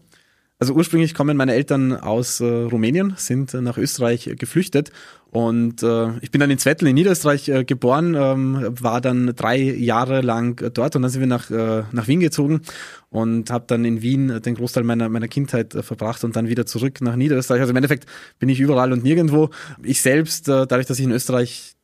Also 0.60 0.74
ursprünglich 0.74 1.14
kommen 1.14 1.36
meine 1.36 1.54
Eltern 1.54 1.92
aus 1.92 2.40
äh, 2.40 2.44
Rumänien, 2.44 3.14
sind 3.16 3.54
äh, 3.54 3.60
nach 3.60 3.78
Österreich 3.78 4.26
äh, 4.26 4.34
geflüchtet 4.34 4.90
und 5.30 5.84
äh, 5.84 6.18
ich 6.20 6.32
bin 6.32 6.40
dann 6.40 6.50
in 6.50 6.58
Zwettl 6.58 6.88
in 6.88 6.96
Niederösterreich 6.96 7.48
äh, 7.48 7.64
geboren, 7.64 8.16
ähm, 8.18 8.66
war 8.80 9.00
dann 9.00 9.34
drei 9.36 9.58
Jahre 9.58 10.20
lang 10.20 10.60
äh, 10.60 10.72
dort 10.72 10.96
und 10.96 11.02
dann 11.02 11.12
sind 11.12 11.20
wir 11.20 11.28
nach, 11.28 11.50
nach 11.92 12.08
Wien 12.08 12.18
gezogen 12.18 12.62
und 13.08 13.50
habe 13.50 13.66
dann 13.68 13.84
in 13.84 14.02
Wien 14.02 14.42
den 14.42 14.56
Großteil 14.56 14.82
meiner, 14.82 15.08
meiner 15.08 15.28
Kindheit 15.28 15.74
verbracht 15.80 16.24
und 16.24 16.34
dann 16.34 16.48
wieder 16.48 16.66
zurück 16.66 17.00
nach 17.02 17.14
Niederösterreich. 17.14 17.60
Also 17.60 17.70
im 17.70 17.76
Endeffekt 17.76 18.06
bin 18.40 18.48
ich 18.48 18.58
überall 18.58 18.92
und 18.92 19.04
nirgendwo. 19.04 19.50
Ich 19.84 20.02
selbst, 20.02 20.48
dadurch, 20.48 20.86
dass 20.86 20.98
ich 20.98 21.04
in 21.04 21.12
Österreich 21.12 21.77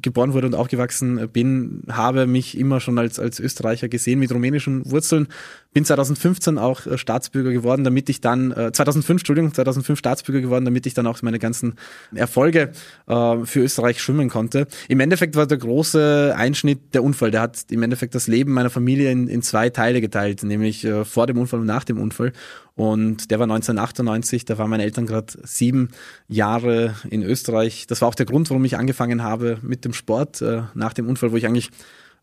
geboren 0.00 0.32
wurde 0.32 0.46
und 0.46 0.54
aufgewachsen 0.54 1.28
bin, 1.32 1.82
habe 1.90 2.26
mich 2.26 2.56
immer 2.58 2.80
schon 2.80 2.98
als, 2.98 3.18
als 3.18 3.40
Österreicher 3.40 3.88
gesehen 3.88 4.18
mit 4.18 4.32
rumänischen 4.32 4.88
Wurzeln. 4.90 5.28
Bin 5.74 5.84
2015 5.84 6.58
auch 6.58 6.86
äh, 6.86 6.98
Staatsbürger 6.98 7.50
geworden, 7.50 7.84
damit 7.84 8.08
ich 8.08 8.20
dann, 8.20 8.52
äh, 8.52 8.72
2005, 8.72 9.22
Entschuldigung, 9.22 9.54
2005 9.54 9.98
Staatsbürger 9.98 10.40
geworden, 10.40 10.64
damit 10.64 10.86
ich 10.86 10.94
dann 10.94 11.06
auch 11.06 11.20
meine 11.22 11.38
ganzen 11.38 11.74
Erfolge 12.14 12.72
äh, 13.06 13.36
für 13.44 13.60
Österreich 13.60 14.00
schwimmen 14.02 14.28
konnte. 14.28 14.66
Im 14.88 15.00
Endeffekt 15.00 15.34
war 15.34 15.46
der 15.46 15.58
große 15.58 16.34
Einschnitt 16.36 16.94
der 16.94 17.02
Unfall. 17.02 17.30
Der 17.30 17.40
hat 17.40 17.64
im 17.70 17.82
Endeffekt 17.82 18.14
das 18.14 18.26
Leben 18.26 18.52
meiner 18.52 18.70
Familie 18.70 19.10
in, 19.10 19.28
in 19.28 19.42
zwei 19.42 19.70
Teile 19.70 20.00
geteilt, 20.00 20.42
nämlich 20.42 20.84
äh, 20.84 21.04
vor 21.04 21.26
dem 21.26 21.38
Unfall 21.38 21.60
und 21.60 21.66
nach 21.66 21.84
dem 21.84 21.98
Unfall. 21.98 22.32
Und 22.74 23.30
der 23.30 23.38
war 23.38 23.44
1998, 23.44 24.44
da 24.44 24.58
waren 24.58 24.70
meine 24.70 24.84
Eltern 24.84 25.06
gerade 25.06 25.32
sieben 25.42 25.90
Jahre 26.28 26.94
in 27.10 27.22
Österreich. 27.22 27.86
Das 27.86 28.00
war 28.00 28.08
auch 28.08 28.14
der 28.14 28.26
Grund, 28.26 28.48
warum 28.50 28.64
ich 28.64 28.76
angefangen 28.76 29.22
habe 29.22 29.58
mit 29.62 29.84
dem 29.84 29.92
Sport 29.92 30.40
äh, 30.40 30.62
nach 30.74 30.92
dem 30.92 31.08
Unfall, 31.08 31.32
wo 31.32 31.36
ich 31.36 31.46
eigentlich 31.46 31.70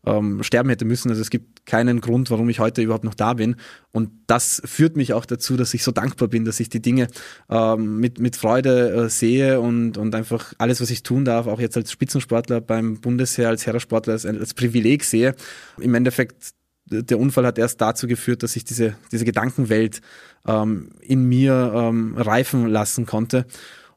ähm, 0.06 0.42
sterben 0.42 0.68
hätte 0.68 0.84
müssen. 0.84 1.10
Also 1.10 1.20
es 1.20 1.30
gibt 1.30 1.66
keinen 1.66 2.00
Grund, 2.00 2.30
warum 2.30 2.48
ich 2.48 2.58
heute 2.58 2.82
überhaupt 2.82 3.04
noch 3.04 3.14
da 3.14 3.34
bin. 3.34 3.56
Und 3.92 4.10
das 4.26 4.62
führt 4.64 4.96
mich 4.96 5.12
auch 5.12 5.26
dazu, 5.26 5.56
dass 5.56 5.74
ich 5.74 5.84
so 5.84 5.92
dankbar 5.92 6.28
bin, 6.28 6.44
dass 6.44 6.60
ich 6.60 6.68
die 6.68 6.80
Dinge 6.80 7.08
ähm, 7.48 7.98
mit, 7.98 8.18
mit 8.18 8.36
Freude 8.36 8.90
äh, 8.90 9.08
sehe 9.08 9.60
und, 9.60 9.98
und 9.98 10.14
einfach 10.14 10.54
alles, 10.58 10.80
was 10.80 10.90
ich 10.90 11.02
tun 11.02 11.24
darf, 11.24 11.46
auch 11.46 11.60
jetzt 11.60 11.76
als 11.76 11.92
Spitzensportler 11.92 12.60
beim 12.60 13.00
Bundesheer, 13.00 13.48
als 13.48 13.66
Herrensportler, 13.66 14.14
als, 14.14 14.26
als 14.26 14.54
Privileg 14.54 15.04
sehe. 15.04 15.34
Im 15.78 15.94
Endeffekt 15.94 16.54
der 16.90 17.18
Unfall 17.18 17.46
hat 17.46 17.58
erst 17.58 17.80
dazu 17.80 18.06
geführt, 18.06 18.42
dass 18.42 18.56
ich 18.56 18.64
diese, 18.64 18.96
diese 19.12 19.24
Gedankenwelt 19.24 20.00
ähm, 20.46 20.90
in 21.00 21.24
mir 21.24 21.72
ähm, 21.74 22.16
reifen 22.16 22.66
lassen 22.66 23.06
konnte. 23.06 23.46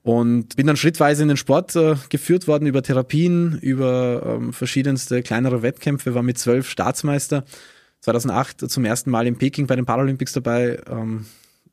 Und 0.04 0.58
bin 0.58 0.68
dann 0.68 0.76
schrittweise 0.76 1.24
in 1.24 1.30
den 1.30 1.38
Sport 1.38 1.76
äh, 1.76 1.96
geführt 2.10 2.48
worden 2.48 2.66
über 2.66 2.84
Therapien, 2.84 3.58
über 3.60 4.38
ähm, 4.38 4.54
verschiedenste 4.54 5.24
kleinere 5.24 5.62
Wettkämpfe, 5.62 6.14
war 6.14 6.24
mit 6.24 6.38
zwölf 6.38 6.70
Staatsmeister. 6.70 7.46
2008 8.02 8.70
zum 8.70 8.84
ersten 8.84 9.12
Mal 9.12 9.28
in 9.28 9.38
Peking 9.38 9.66
bei 9.66 9.78
den 9.78 9.86
Paralympics 9.86 10.34
dabei. 10.34 10.78
Ähm, 10.90 11.26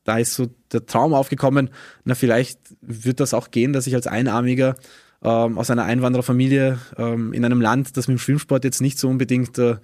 da 0.05 0.19
ist 0.19 0.35
so 0.35 0.49
der 0.73 0.87
Traum 0.87 1.12
aufgekommen, 1.12 1.71
na 2.05 2.15
vielleicht 2.15 2.61
wird 2.81 3.21
das 3.21 3.35
auch 3.35 3.50
gehen, 3.50 3.73
dass 3.73 3.87
ich 3.87 3.95
als 3.97 4.07
Einarmiger 4.07 4.77
ähm, 5.23 5.59
aus 5.59 5.71
einer 5.71 5.85
Einwandererfamilie 5.85 6.79
ähm, 6.97 7.33
in 7.33 7.45
einem 7.45 7.61
Land, 7.61 7.97
das 7.97 8.09
mit 8.09 8.17
dem 8.17 8.21
Schwimmsport 8.21 8.65
jetzt 8.65 8.81
nicht 8.81 8.99
so 8.99 9.09
unbedingt 9.09 9.59
äh, 9.59 9.77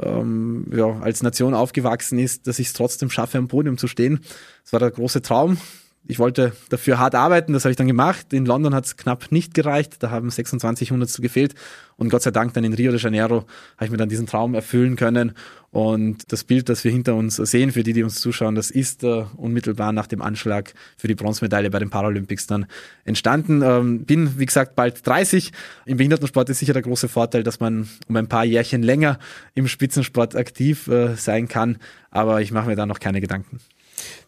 ähm, 0.00 0.66
ja, 0.72 1.00
als 1.00 1.22
Nation 1.22 1.54
aufgewachsen 1.54 2.18
ist, 2.18 2.46
dass 2.46 2.58
ich 2.58 2.68
es 2.68 2.72
trotzdem 2.72 3.10
schaffe, 3.10 3.38
am 3.38 3.48
Podium 3.48 3.78
zu 3.78 3.88
stehen. 3.88 4.20
Das 4.62 4.72
war 4.72 4.80
der 4.80 4.90
große 4.90 5.22
Traum 5.22 5.58
ich 6.04 6.18
wollte 6.18 6.52
dafür 6.68 6.98
hart 6.98 7.14
arbeiten, 7.14 7.52
das 7.52 7.64
habe 7.64 7.70
ich 7.70 7.76
dann 7.76 7.86
gemacht. 7.86 8.32
In 8.32 8.44
London 8.44 8.74
hat 8.74 8.84
es 8.84 8.96
knapp 8.96 9.30
nicht 9.30 9.54
gereicht, 9.54 10.02
da 10.02 10.10
haben 10.10 10.30
26 10.30 10.90
Hundertstel 10.90 11.22
gefehlt. 11.22 11.54
Und 11.96 12.08
Gott 12.08 12.22
sei 12.22 12.32
Dank 12.32 12.54
dann 12.54 12.64
in 12.64 12.74
Rio 12.74 12.90
de 12.90 13.00
Janeiro 13.00 13.44
habe 13.76 13.84
ich 13.84 13.90
mir 13.90 13.98
dann 13.98 14.08
diesen 14.08 14.26
Traum 14.26 14.54
erfüllen 14.54 14.96
können. 14.96 15.32
Und 15.70 16.32
das 16.32 16.42
Bild, 16.42 16.68
das 16.68 16.82
wir 16.82 16.90
hinter 16.90 17.14
uns 17.14 17.36
sehen, 17.36 17.70
für 17.70 17.84
die, 17.84 17.92
die 17.92 18.02
uns 18.02 18.20
zuschauen, 18.20 18.56
das 18.56 18.72
ist 18.72 19.04
äh, 19.04 19.24
unmittelbar 19.36 19.92
nach 19.92 20.08
dem 20.08 20.22
Anschlag 20.22 20.74
für 20.96 21.06
die 21.06 21.14
Bronzemedaille 21.14 21.70
bei 21.70 21.78
den 21.78 21.90
Paralympics 21.90 22.48
dann 22.48 22.66
entstanden. 23.04 23.62
Ähm, 23.62 24.04
bin, 24.04 24.40
wie 24.40 24.46
gesagt, 24.46 24.74
bald 24.74 25.06
30. 25.06 25.52
Im 25.86 25.98
Behindertensport 25.98 26.48
ist 26.50 26.58
sicher 26.58 26.72
der 26.72 26.82
große 26.82 27.08
Vorteil, 27.08 27.44
dass 27.44 27.60
man 27.60 27.88
um 28.08 28.16
ein 28.16 28.26
paar 28.26 28.44
Jährchen 28.44 28.82
länger 28.82 29.20
im 29.54 29.68
Spitzensport 29.68 30.34
aktiv 30.34 30.88
äh, 30.88 31.14
sein 31.14 31.46
kann. 31.46 31.78
Aber 32.10 32.40
ich 32.40 32.50
mache 32.50 32.66
mir 32.66 32.76
da 32.76 32.86
noch 32.86 32.98
keine 32.98 33.20
Gedanken 33.20 33.60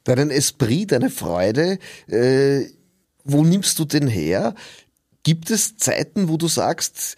deinen 0.04 0.30
Esprit, 0.30 0.92
deine 0.92 1.10
Freude, 1.10 1.78
äh, 2.08 2.66
wo 3.24 3.42
nimmst 3.42 3.78
du 3.78 3.84
den 3.84 4.06
her? 4.06 4.54
Gibt 5.22 5.50
es 5.50 5.76
Zeiten, 5.76 6.28
wo 6.28 6.36
du 6.36 6.48
sagst, 6.48 7.16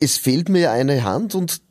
es 0.00 0.18
fehlt 0.18 0.48
mir 0.48 0.70
eine 0.70 1.04
Hand 1.04 1.34
und 1.34 1.62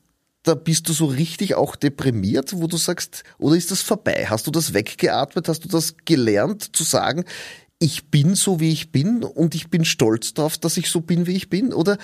da 0.43 0.55
bist 0.55 0.87
du 0.87 0.93
so 0.93 1.05
richtig 1.05 1.55
auch 1.55 1.75
deprimiert, 1.75 2.53
wo 2.53 2.67
du 2.67 2.77
sagst, 2.77 3.23
oder 3.37 3.55
ist 3.55 3.69
das 3.69 3.81
vorbei? 3.81 4.27
Hast 4.29 4.47
du 4.47 4.51
das 4.51 4.73
weggeatmet? 4.73 5.47
Hast 5.49 5.65
du 5.65 5.67
das 5.67 5.95
gelernt 6.05 6.75
zu 6.75 6.83
sagen, 6.83 7.25
ich 7.79 8.09
bin 8.09 8.33
so, 8.33 8.59
wie 8.59 8.71
ich 8.71 8.91
bin 8.91 9.23
und 9.23 9.55
ich 9.55 9.69
bin 9.69 9.85
stolz 9.85 10.33
darauf, 10.33 10.57
dass 10.57 10.77
ich 10.77 10.89
so 10.89 11.01
bin, 11.01 11.27
wie 11.27 11.35
ich 11.35 11.49
bin? 11.49 11.73
Oder 11.73 11.97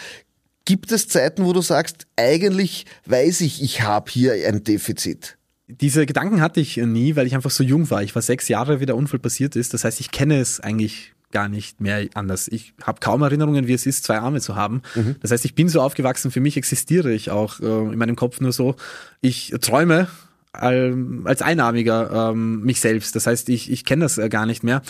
gibt 0.65 0.91
es 0.91 1.07
Zeiten, 1.07 1.45
wo 1.45 1.53
du 1.53 1.61
sagst, 1.61 2.05
eigentlich 2.15 2.85
weiß 3.05 3.41
ich, 3.41 3.63
ich 3.63 3.81
habe 3.81 4.11
hier 4.11 4.33
ein 4.47 4.63
Defizit? 4.63 5.37
Diese 5.67 6.05
Gedanken 6.05 6.41
hatte 6.41 6.59
ich 6.59 6.77
nie, 6.77 7.15
weil 7.15 7.25
ich 7.25 7.35
einfach 7.35 7.49
so 7.49 7.63
jung 7.63 7.89
war. 7.89 8.03
Ich 8.03 8.13
war 8.15 8.21
sechs 8.21 8.47
Jahre, 8.47 8.79
wie 8.79 8.85
der 8.85 8.97
Unfall 8.97 9.19
passiert 9.19 9.55
ist. 9.55 9.73
Das 9.73 9.85
heißt, 9.85 9.99
ich 9.99 10.11
kenne 10.11 10.39
es 10.39 10.59
eigentlich 10.59 11.13
gar 11.31 11.49
nicht 11.49 11.81
mehr 11.81 12.05
anders. 12.13 12.47
Ich 12.47 12.73
habe 12.83 12.99
kaum 12.99 13.21
Erinnerungen, 13.23 13.67
wie 13.67 13.73
es 13.73 13.85
ist, 13.85 14.03
zwei 14.03 14.19
Arme 14.19 14.39
zu 14.39 14.55
haben. 14.55 14.83
Mhm. 14.93 15.15
Das 15.21 15.31
heißt, 15.31 15.45
ich 15.45 15.55
bin 15.55 15.67
so 15.67 15.81
aufgewachsen, 15.81 16.31
für 16.31 16.41
mich 16.41 16.57
existiere 16.57 17.11
ich 17.11 17.31
auch 17.31 17.59
äh, 17.59 17.65
in 17.65 17.97
meinem 17.97 18.15
Kopf 18.15 18.39
nur 18.39 18.51
so. 18.51 18.75
Ich 19.21 19.53
träume, 19.61 20.07
als 20.53 21.41
Einarmiger 21.41 22.29
ähm, 22.31 22.61
mich 22.61 22.79
selbst. 22.79 23.15
Das 23.15 23.25
heißt, 23.25 23.49
ich, 23.49 23.71
ich 23.71 23.85
kenne 23.85 24.05
das 24.05 24.19
äh, 24.19 24.29
gar 24.29 24.45
nicht 24.45 24.63
mehr. 24.63 24.83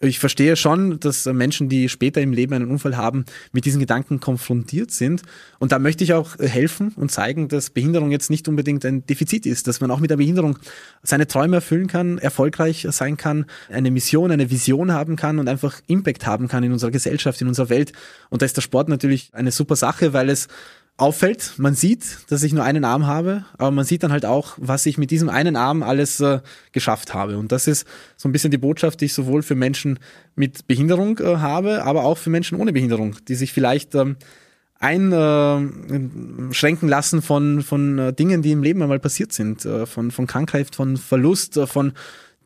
Ich 0.00 0.18
verstehe 0.18 0.56
schon, 0.56 0.98
dass 0.98 1.24
Menschen, 1.26 1.68
die 1.68 1.88
später 1.88 2.20
im 2.20 2.32
Leben 2.32 2.52
einen 2.52 2.68
Unfall 2.68 2.96
haben, 2.96 3.24
mit 3.52 3.64
diesen 3.64 3.78
Gedanken 3.78 4.18
konfrontiert 4.18 4.90
sind. 4.90 5.22
Und 5.60 5.70
da 5.70 5.78
möchte 5.78 6.02
ich 6.02 6.12
auch 6.14 6.36
helfen 6.38 6.92
und 6.96 7.12
zeigen, 7.12 7.46
dass 7.46 7.70
Behinderung 7.70 8.10
jetzt 8.10 8.28
nicht 8.28 8.48
unbedingt 8.48 8.84
ein 8.84 9.06
Defizit 9.06 9.46
ist, 9.46 9.68
dass 9.68 9.80
man 9.80 9.92
auch 9.92 10.00
mit 10.00 10.10
der 10.10 10.16
Behinderung 10.16 10.58
seine 11.04 11.28
Träume 11.28 11.56
erfüllen 11.56 11.86
kann, 11.86 12.18
erfolgreich 12.18 12.88
sein 12.90 13.16
kann, 13.16 13.46
eine 13.70 13.92
Mission, 13.92 14.32
eine 14.32 14.50
Vision 14.50 14.90
haben 14.90 15.14
kann 15.14 15.38
und 15.38 15.48
einfach 15.48 15.80
Impact 15.86 16.26
haben 16.26 16.48
kann 16.48 16.64
in 16.64 16.72
unserer 16.72 16.90
Gesellschaft, 16.90 17.40
in 17.40 17.46
unserer 17.46 17.68
Welt. 17.68 17.92
Und 18.30 18.42
da 18.42 18.46
ist 18.46 18.56
der 18.56 18.62
Sport 18.62 18.88
natürlich 18.88 19.30
eine 19.32 19.52
super 19.52 19.76
Sache, 19.76 20.12
weil 20.12 20.28
es 20.28 20.48
auffällt. 20.96 21.54
Man 21.56 21.74
sieht, 21.74 22.18
dass 22.28 22.44
ich 22.44 22.52
nur 22.52 22.62
einen 22.62 22.84
Arm 22.84 23.06
habe, 23.06 23.44
aber 23.58 23.72
man 23.72 23.84
sieht 23.84 24.04
dann 24.04 24.12
halt 24.12 24.24
auch, 24.24 24.54
was 24.58 24.86
ich 24.86 24.96
mit 24.96 25.10
diesem 25.10 25.28
einen 25.28 25.56
Arm 25.56 25.82
alles 25.82 26.20
äh, 26.20 26.38
geschafft 26.72 27.14
habe. 27.14 27.36
Und 27.36 27.50
das 27.50 27.66
ist 27.66 27.84
so 28.16 28.28
ein 28.28 28.32
bisschen 28.32 28.52
die 28.52 28.58
Botschaft, 28.58 29.00
die 29.00 29.06
ich 29.06 29.14
sowohl 29.14 29.42
für 29.42 29.56
Menschen 29.56 29.98
mit 30.36 30.68
Behinderung 30.68 31.18
äh, 31.18 31.38
habe, 31.38 31.82
aber 31.84 32.04
auch 32.04 32.18
für 32.18 32.30
Menschen 32.30 32.60
ohne 32.60 32.72
Behinderung, 32.72 33.16
die 33.26 33.34
sich 33.34 33.52
vielleicht 33.52 33.96
ähm, 33.96 34.14
einschränken 34.78 36.88
lassen 36.88 37.22
von, 37.22 37.62
von 37.62 37.98
äh, 37.98 38.12
Dingen, 38.12 38.42
die 38.42 38.52
im 38.52 38.62
Leben 38.62 38.80
einmal 38.82 39.00
passiert 39.00 39.32
sind, 39.32 39.64
äh, 39.64 39.86
von, 39.86 40.12
von 40.12 40.28
Krankheit, 40.28 40.76
von 40.76 40.96
Verlust, 40.96 41.56
äh, 41.56 41.66
von 41.66 41.92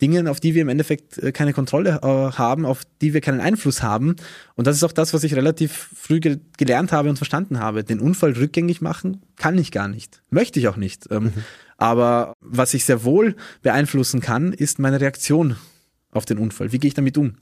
Dingen, 0.01 0.29
auf 0.29 0.41
die 0.41 0.55
wir 0.55 0.63
im 0.63 0.69
Endeffekt 0.69 1.19
äh, 1.19 1.33
keine 1.33 1.53
Kontrolle 1.53 2.01
äh, 2.03 2.07
haben, 2.07 2.65
auf 2.65 2.83
die 3.01 3.15
wir 3.15 3.21
keinen 3.21 3.41
Einfluss 3.41 3.83
haben. 3.83 4.17
Und 4.55 4.67
das 4.67 4.77
ist 4.77 4.85
auch 4.85 4.93
das, 4.93 5.15
was 5.15 5.25
ich 5.25 5.35
relativ 5.35 5.91
früh 5.95 6.21
ge 6.21 6.39
gelernt 6.57 6.93
habe 6.93 7.11
und 7.11 7.17
verstanden 7.17 7.59
habe. 7.61 7.85
Den 7.85 8.01
Unfall 8.01 8.33
rückgängig 8.33 8.81
machen 8.81 9.23
kann 9.37 9.59
ich 9.59 9.73
gar 9.73 9.89
nicht. 9.89 10.23
Möchte 10.31 10.61
ich 10.61 10.69
auch 10.69 10.77
nicht. 10.77 11.09
Ähm, 11.11 11.25
mhm. 11.25 11.33
Aber 11.77 12.35
was 12.41 12.75
ich 12.75 12.85
sehr 12.85 13.05
wohl 13.05 13.37
beeinflussen 13.63 14.21
kann, 14.21 14.53
ist 14.53 14.79
meine 14.79 15.01
Reaktion 15.01 15.57
auf 16.11 16.25
den 16.25 16.39
Unfall. 16.39 16.73
Wie 16.73 16.79
gehe 16.79 16.89
ich 16.89 16.95
damit 16.95 17.17
um? 17.19 17.35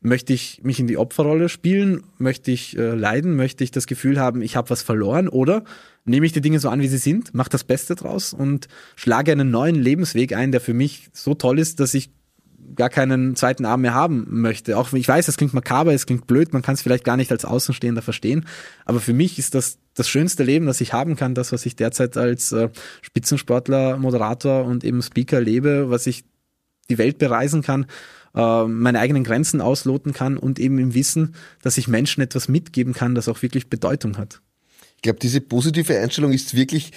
Möchte 0.00 0.34
ich 0.34 0.60
mich 0.62 0.80
in 0.80 0.86
die 0.86 0.98
Opferrolle 0.98 1.48
spielen? 1.48 2.02
Möchte 2.18 2.50
ich 2.50 2.76
äh, 2.76 2.94
leiden? 2.94 3.36
Möchte 3.36 3.64
ich 3.64 3.70
das 3.70 3.86
Gefühl 3.86 4.20
haben, 4.20 4.42
ich 4.42 4.56
habe 4.56 4.70
was 4.70 4.82
verloren? 4.82 5.28
Oder 5.28 5.64
nehme 6.04 6.26
ich 6.26 6.32
die 6.32 6.40
Dinge 6.40 6.60
so 6.60 6.68
an, 6.68 6.80
wie 6.80 6.88
sie 6.88 6.98
sind, 6.98 7.34
mache 7.34 7.50
das 7.50 7.64
Beste 7.64 7.94
draus 7.94 8.32
und 8.32 8.68
schlage 8.96 9.32
einen 9.32 9.50
neuen 9.50 9.76
Lebensweg 9.76 10.34
ein, 10.34 10.52
der 10.52 10.60
für 10.60 10.74
mich 10.74 11.08
so 11.12 11.34
toll 11.34 11.58
ist, 11.58 11.80
dass 11.80 11.94
ich 11.94 12.10
gar 12.76 12.88
keinen 12.88 13.36
zweiten 13.36 13.64
Arm 13.64 13.82
mehr 13.82 13.94
haben 13.94 14.26
möchte. 14.28 14.76
Auch 14.78 14.92
ich 14.92 15.06
weiß, 15.06 15.28
es 15.28 15.36
klingt 15.36 15.54
makaber, 15.54 15.92
es 15.92 16.06
klingt 16.06 16.26
blöd, 16.26 16.52
man 16.52 16.62
kann 16.62 16.74
es 16.74 16.82
vielleicht 16.82 17.04
gar 17.04 17.16
nicht 17.16 17.30
als 17.30 17.44
Außenstehender 17.44 18.02
verstehen, 18.02 18.46
aber 18.84 19.00
für 19.00 19.12
mich 19.12 19.38
ist 19.38 19.54
das 19.54 19.78
das 19.94 20.08
schönste 20.08 20.42
Leben, 20.42 20.66
das 20.66 20.80
ich 20.80 20.92
haben 20.92 21.14
kann, 21.14 21.34
das, 21.34 21.52
was 21.52 21.66
ich 21.66 21.76
derzeit 21.76 22.16
als 22.16 22.50
äh, 22.52 22.70
Spitzensportler, 23.02 23.96
Moderator 23.96 24.64
und 24.64 24.82
eben 24.82 25.02
Speaker 25.02 25.40
lebe, 25.40 25.88
was 25.88 26.06
ich 26.06 26.24
die 26.90 26.98
Welt 26.98 27.18
bereisen 27.18 27.62
kann 27.62 27.86
äh, 28.34 28.64
meine 28.64 28.98
eigenen 28.98 29.24
Grenzen 29.24 29.60
ausloten 29.60 30.12
kann 30.12 30.36
und 30.36 30.58
eben 30.58 30.78
im 30.78 30.94
Wissen, 30.94 31.34
dass 31.62 31.78
ich 31.78 31.88
Menschen 31.88 32.22
etwas 32.22 32.48
mitgeben 32.48 32.92
kann, 32.92 33.14
das 33.14 33.28
auch 33.28 33.42
wirklich 33.42 33.70
Bedeutung 33.70 34.18
hat. 34.18 34.40
Ich 35.04 35.06
glaube, 35.06 35.18
diese 35.18 35.42
positive 35.42 36.00
Einstellung 36.00 36.32
ist 36.32 36.54
wirklich 36.54 36.90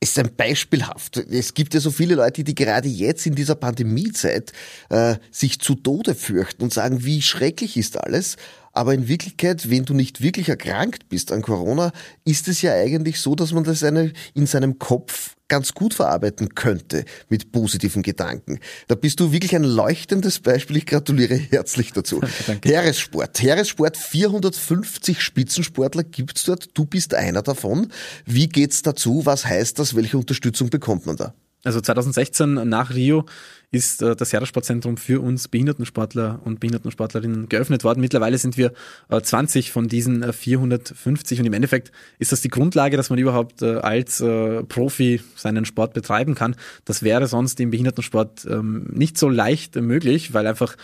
ist 0.00 0.18
ein 0.18 0.34
beispielhaft. 0.34 1.18
Es 1.18 1.52
gibt 1.52 1.74
ja 1.74 1.80
so 1.80 1.90
viele 1.90 2.14
Leute, 2.14 2.42
die 2.42 2.54
gerade 2.54 2.88
jetzt 2.88 3.26
in 3.26 3.34
dieser 3.34 3.54
Pandemiezeit 3.54 4.52
äh, 4.88 5.16
sich 5.30 5.60
zu 5.60 5.74
Tode 5.74 6.14
fürchten 6.14 6.62
und 6.62 6.72
sagen, 6.72 7.04
wie 7.04 7.20
schrecklich 7.20 7.76
ist 7.76 7.98
alles. 7.98 8.38
Aber 8.72 8.94
in 8.94 9.08
Wirklichkeit, 9.08 9.68
wenn 9.68 9.84
du 9.84 9.92
nicht 9.92 10.22
wirklich 10.22 10.48
erkrankt 10.48 11.10
bist 11.10 11.30
an 11.30 11.42
Corona, 11.42 11.92
ist 12.24 12.48
es 12.48 12.62
ja 12.62 12.72
eigentlich 12.72 13.20
so, 13.20 13.34
dass 13.34 13.52
man 13.52 13.64
das 13.64 13.82
eine, 13.82 14.14
in 14.32 14.46
seinem 14.46 14.78
Kopf 14.78 15.36
ganz 15.48 15.72
gut 15.72 15.94
verarbeiten 15.94 16.54
könnte 16.54 17.04
mit 17.28 17.52
positiven 17.52 18.02
Gedanken. 18.02 18.60
Da 18.86 18.94
bist 18.94 19.20
du 19.20 19.32
wirklich 19.32 19.56
ein 19.56 19.64
leuchtendes 19.64 20.38
Beispiel. 20.40 20.76
Ich 20.76 20.86
gratuliere 20.86 21.34
herzlich 21.34 21.92
dazu. 21.92 22.20
Danke. 22.46 22.68
Heeressport. 22.68 23.42
Heeressport, 23.42 23.96
450 23.96 25.20
Spitzensportler 25.20 26.04
gibt's 26.04 26.44
dort. 26.44 26.68
Du 26.74 26.84
bist 26.84 27.14
einer 27.14 27.42
davon. 27.42 27.90
Wie 28.24 28.48
geht's 28.48 28.82
dazu? 28.82 29.24
Was 29.24 29.46
heißt 29.46 29.78
das? 29.78 29.96
Welche 29.96 30.18
Unterstützung 30.18 30.70
bekommt 30.70 31.06
man 31.06 31.16
da? 31.16 31.34
Also 31.64 31.80
2016 31.80 32.68
nach 32.68 32.94
Rio 32.94 33.24
ist 33.70 34.00
äh, 34.00 34.16
das 34.16 34.32
Jahressportzentrum 34.32 34.96
für 34.96 35.20
uns 35.20 35.48
Behindertensportler 35.48 36.40
und 36.44 36.60
Behindertensportlerinnen 36.60 37.48
geöffnet 37.48 37.84
worden. 37.84 38.00
Mittlerweile 38.00 38.38
sind 38.38 38.56
wir 38.56 38.72
äh, 39.08 39.20
20 39.20 39.72
von 39.72 39.88
diesen 39.88 40.22
äh, 40.22 40.32
450 40.32 41.40
und 41.40 41.46
im 41.46 41.52
Endeffekt 41.52 41.92
ist 42.18 42.32
das 42.32 42.40
die 42.40 42.48
Grundlage, 42.48 42.96
dass 42.96 43.10
man 43.10 43.18
überhaupt 43.18 43.62
äh, 43.62 43.76
als 43.76 44.20
äh, 44.20 44.62
Profi 44.64 45.20
seinen 45.36 45.64
Sport 45.64 45.94
betreiben 45.94 46.34
kann. 46.34 46.54
Das 46.84 47.02
wäre 47.02 47.26
sonst 47.26 47.60
im 47.60 47.70
Behindertensport 47.70 48.46
ähm, 48.48 48.86
nicht 48.92 49.18
so 49.18 49.28
leicht 49.28 49.74
möglich, 49.76 50.32
weil 50.32 50.46
einfach 50.46 50.76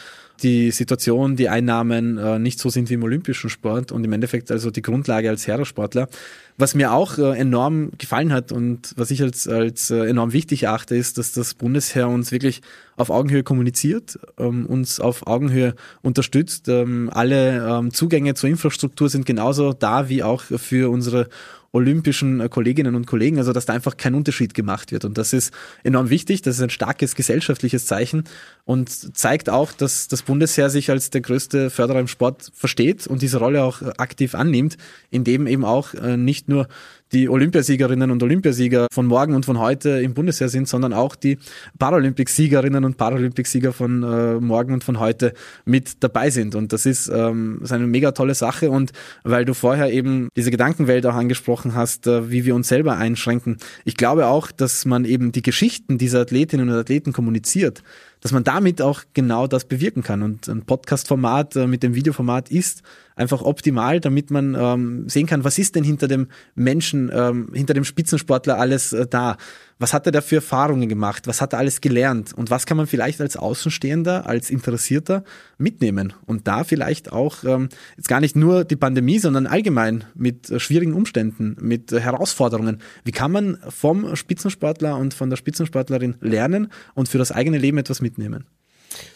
die 0.42 0.72
Situation, 0.72 1.36
die 1.36 1.48
Einnahmen 1.48 2.18
äh, 2.18 2.38
nicht 2.38 2.58
so 2.58 2.68
sind 2.68 2.90
wie 2.90 2.94
im 2.94 3.04
olympischen 3.04 3.50
Sport 3.50 3.92
und 3.92 4.04
im 4.04 4.12
Endeffekt 4.12 4.50
also 4.50 4.70
die 4.70 4.82
Grundlage 4.82 5.30
als 5.30 5.46
Herrensportler. 5.46 6.08
Was 6.56 6.76
mir 6.76 6.92
auch 6.92 7.18
äh, 7.18 7.36
enorm 7.36 7.90
gefallen 7.98 8.32
hat 8.32 8.52
und 8.52 8.94
was 8.96 9.10
ich 9.10 9.20
als, 9.22 9.48
als 9.48 9.90
äh, 9.90 10.06
enorm 10.06 10.32
wichtig 10.32 10.62
erachte, 10.64 10.94
ist, 10.94 11.18
dass 11.18 11.32
das 11.32 11.54
Bundesheer 11.54 12.08
uns 12.08 12.30
wirklich 12.30 12.62
auf 12.96 13.10
Augenhöhe 13.10 13.42
kommuniziert, 13.42 14.20
ähm, 14.38 14.64
uns 14.66 15.00
auf 15.00 15.26
Augenhöhe 15.26 15.74
unterstützt. 16.02 16.68
Ähm, 16.68 17.10
alle 17.12 17.66
ähm, 17.68 17.92
Zugänge 17.92 18.34
zur 18.34 18.50
Infrastruktur 18.50 19.08
sind 19.08 19.26
genauso 19.26 19.72
da 19.72 20.08
wie 20.08 20.22
auch 20.22 20.42
für 20.42 20.90
unsere 20.90 21.28
olympischen 21.74 22.40
äh, 22.40 22.48
Kolleginnen 22.48 22.94
und 22.94 23.06
Kollegen, 23.06 23.38
also 23.38 23.52
dass 23.52 23.66
da 23.66 23.72
einfach 23.72 23.96
kein 23.96 24.14
Unterschied 24.14 24.54
gemacht 24.54 24.92
wird. 24.92 25.04
Und 25.04 25.18
das 25.18 25.32
ist 25.32 25.52
enorm 25.82 26.08
wichtig, 26.08 26.40
das 26.40 26.56
ist 26.56 26.62
ein 26.62 26.70
starkes 26.70 27.16
gesellschaftliches 27.16 27.84
Zeichen 27.86 28.24
und 28.64 28.88
zeigt 29.16 29.50
auch, 29.50 29.72
dass 29.72 30.06
das 30.08 30.22
Bundesheer 30.22 30.70
sich 30.70 30.90
als 30.90 31.10
der 31.10 31.20
größte 31.20 31.70
Förderer 31.70 31.98
im 31.98 32.08
Sport 32.08 32.52
versteht 32.54 33.06
und 33.08 33.22
diese 33.22 33.38
Rolle 33.38 33.64
auch 33.64 33.82
aktiv 33.98 34.34
annimmt, 34.36 34.76
indem 35.10 35.46
eben 35.48 35.64
auch 35.64 35.94
äh, 35.94 36.16
nicht 36.44 36.48
nur 36.48 36.68
die 37.12 37.28
Olympiasiegerinnen 37.28 38.10
und 38.10 38.22
Olympiasieger 38.22 38.88
von 38.92 39.06
morgen 39.06 39.34
und 39.34 39.44
von 39.46 39.58
heute 39.58 40.00
im 40.00 40.14
Bundesheer 40.14 40.48
sind, 40.48 40.68
sondern 40.68 40.92
auch 40.92 41.14
die 41.14 41.38
Paralympics-Siegerinnen 41.78 42.84
und 42.84 42.96
Paralympics-Sieger 42.96 43.72
von 43.72 44.02
äh, 44.02 44.40
morgen 44.40 44.72
und 44.72 44.82
von 44.82 44.98
heute 44.98 45.32
mit 45.64 46.02
dabei 46.02 46.30
sind. 46.30 46.54
Und 46.54 46.72
das 46.72 46.86
ist, 46.86 47.08
ähm, 47.08 47.60
ist 47.62 47.72
eine 47.72 47.86
mega 47.86 48.12
tolle 48.12 48.34
Sache. 48.34 48.70
Und 48.70 48.92
weil 49.22 49.44
du 49.44 49.54
vorher 49.54 49.92
eben 49.92 50.28
diese 50.36 50.50
Gedankenwelt 50.50 51.06
auch 51.06 51.14
angesprochen 51.14 51.74
hast, 51.74 52.06
äh, 52.06 52.30
wie 52.30 52.44
wir 52.44 52.54
uns 52.54 52.68
selber 52.68 52.96
einschränken, 52.96 53.58
ich 53.84 53.96
glaube 53.96 54.26
auch, 54.26 54.50
dass 54.50 54.84
man 54.84 55.04
eben 55.04 55.30
die 55.30 55.42
Geschichten 55.42 55.98
dieser 55.98 56.20
Athletinnen 56.20 56.68
und 56.68 56.74
Athleten 56.74 57.12
kommuniziert 57.12 57.82
dass 58.20 58.32
man 58.32 58.42
damit 58.42 58.80
auch 58.80 59.02
genau 59.12 59.46
das 59.46 59.66
bewirken 59.66 60.02
kann. 60.02 60.22
Und 60.22 60.48
ein 60.48 60.64
Podcast-Format 60.64 61.56
äh, 61.56 61.66
mit 61.66 61.82
dem 61.82 61.94
Videoformat 61.94 62.50
ist 62.50 62.82
einfach 63.16 63.42
optimal, 63.42 64.00
damit 64.00 64.30
man 64.30 64.56
ähm, 64.58 65.08
sehen 65.08 65.26
kann, 65.26 65.44
was 65.44 65.58
ist 65.58 65.76
denn 65.76 65.84
hinter 65.84 66.08
dem 66.08 66.28
Menschen, 66.54 67.10
ähm, 67.12 67.50
hinter 67.52 67.74
dem 67.74 67.84
Spitzensportler 67.84 68.58
alles 68.58 68.92
äh, 68.92 69.06
da. 69.06 69.36
Was 69.78 69.92
hat 69.92 70.06
er 70.06 70.12
da 70.12 70.20
für 70.20 70.36
Erfahrungen 70.36 70.88
gemacht? 70.88 71.26
Was 71.26 71.40
hat 71.40 71.52
er 71.52 71.58
alles 71.58 71.80
gelernt? 71.80 72.32
Und 72.32 72.48
was 72.50 72.64
kann 72.64 72.76
man 72.76 72.86
vielleicht 72.86 73.20
als 73.20 73.36
Außenstehender, 73.36 74.26
als 74.26 74.48
Interessierter 74.50 75.24
mitnehmen? 75.58 76.12
Und 76.26 76.46
da 76.46 76.62
vielleicht 76.62 77.12
auch 77.12 77.42
ähm, 77.44 77.68
jetzt 77.96 78.08
gar 78.08 78.20
nicht 78.20 78.36
nur 78.36 78.64
die 78.64 78.76
Pandemie, 78.76 79.18
sondern 79.18 79.46
allgemein 79.46 80.04
mit 80.14 80.50
äh, 80.50 80.60
schwierigen 80.60 80.92
Umständen, 80.92 81.56
mit 81.60 81.92
äh, 81.92 82.00
Herausforderungen. 82.00 82.80
Wie 83.04 83.12
kann 83.12 83.32
man 83.32 83.58
vom 83.68 84.14
Spitzensportler 84.14 84.96
und 84.96 85.12
von 85.14 85.30
der 85.30 85.36
Spitzensportlerin 85.36 86.16
lernen 86.20 86.68
und 86.94 87.08
für 87.08 87.18
das 87.18 87.32
eigene 87.32 87.58
Leben 87.58 87.78
etwas 87.78 88.00
mitnehmen? 88.00 88.46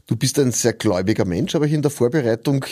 Du 0.07 0.17
bist 0.17 0.39
ein 0.39 0.53
sehr 0.53 0.73
gläubiger 0.73 1.25
Mensch, 1.25 1.55
habe 1.55 1.67
ich 1.67 1.73
in 1.73 1.83
der 1.83 1.91
Vorbereitung 1.91 2.65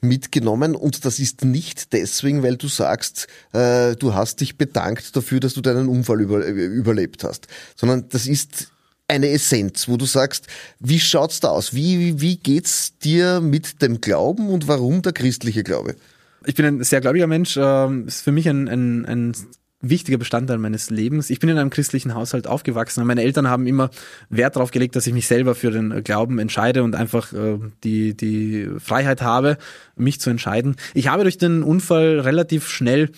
mitgenommen 0.00 0.74
und 0.74 1.04
das 1.04 1.18
ist 1.18 1.44
nicht 1.44 1.92
deswegen, 1.92 2.42
weil 2.42 2.56
du 2.56 2.68
sagst, 2.68 3.28
äh, 3.52 3.96
du 3.96 4.14
hast 4.14 4.40
dich 4.40 4.56
bedankt 4.56 5.14
dafür, 5.16 5.40
dass 5.40 5.54
du 5.54 5.60
deinen 5.60 5.88
Unfall 5.88 6.20
über, 6.20 6.44
überlebt 6.44 7.24
hast, 7.24 7.46
sondern 7.76 8.08
das 8.08 8.26
ist 8.26 8.68
eine 9.08 9.28
Essenz, 9.28 9.88
wo 9.88 9.96
du 9.96 10.06
sagst, 10.06 10.46
wie 10.78 11.00
schaut's 11.00 11.40
da 11.40 11.48
aus? 11.48 11.74
Wie, 11.74 11.98
wie, 11.98 12.20
wie 12.20 12.36
geht's 12.36 12.96
dir 12.98 13.40
mit 13.40 13.82
dem 13.82 14.00
Glauben 14.00 14.48
und 14.48 14.68
warum 14.68 15.02
der 15.02 15.12
christliche 15.12 15.64
Glaube? 15.64 15.96
Ich 16.46 16.54
bin 16.54 16.64
ein 16.64 16.84
sehr 16.84 17.00
gläubiger 17.00 17.26
Mensch. 17.26 17.58
Ähm, 17.60 18.06
ist 18.06 18.22
für 18.22 18.32
mich 18.32 18.48
ein, 18.48 18.68
ein, 18.68 19.04
ein 19.04 19.32
wichtiger 19.80 20.18
Bestandteil 20.18 20.58
meines 20.58 20.90
Lebens. 20.90 21.30
Ich 21.30 21.40
bin 21.40 21.48
in 21.48 21.58
einem 21.58 21.70
christlichen 21.70 22.14
Haushalt 22.14 22.46
aufgewachsen 22.46 23.00
und 23.00 23.06
meine 23.06 23.22
Eltern 23.22 23.48
haben 23.48 23.66
immer 23.66 23.90
Wert 24.28 24.56
darauf 24.56 24.70
gelegt, 24.70 24.96
dass 24.96 25.06
ich 25.06 25.14
mich 25.14 25.26
selber 25.26 25.54
für 25.54 25.70
den 25.70 26.04
Glauben 26.04 26.38
entscheide 26.38 26.82
und 26.82 26.94
einfach 26.94 27.32
äh, 27.32 27.58
die, 27.82 28.14
die 28.14 28.68
Freiheit 28.78 29.22
habe, 29.22 29.56
mich 29.96 30.20
zu 30.20 30.30
entscheiden. 30.30 30.76
Ich 30.94 31.08
habe 31.08 31.22
durch 31.22 31.38
den 31.38 31.62
Unfall 31.62 32.20
relativ 32.20 32.68
schnell 32.68 33.10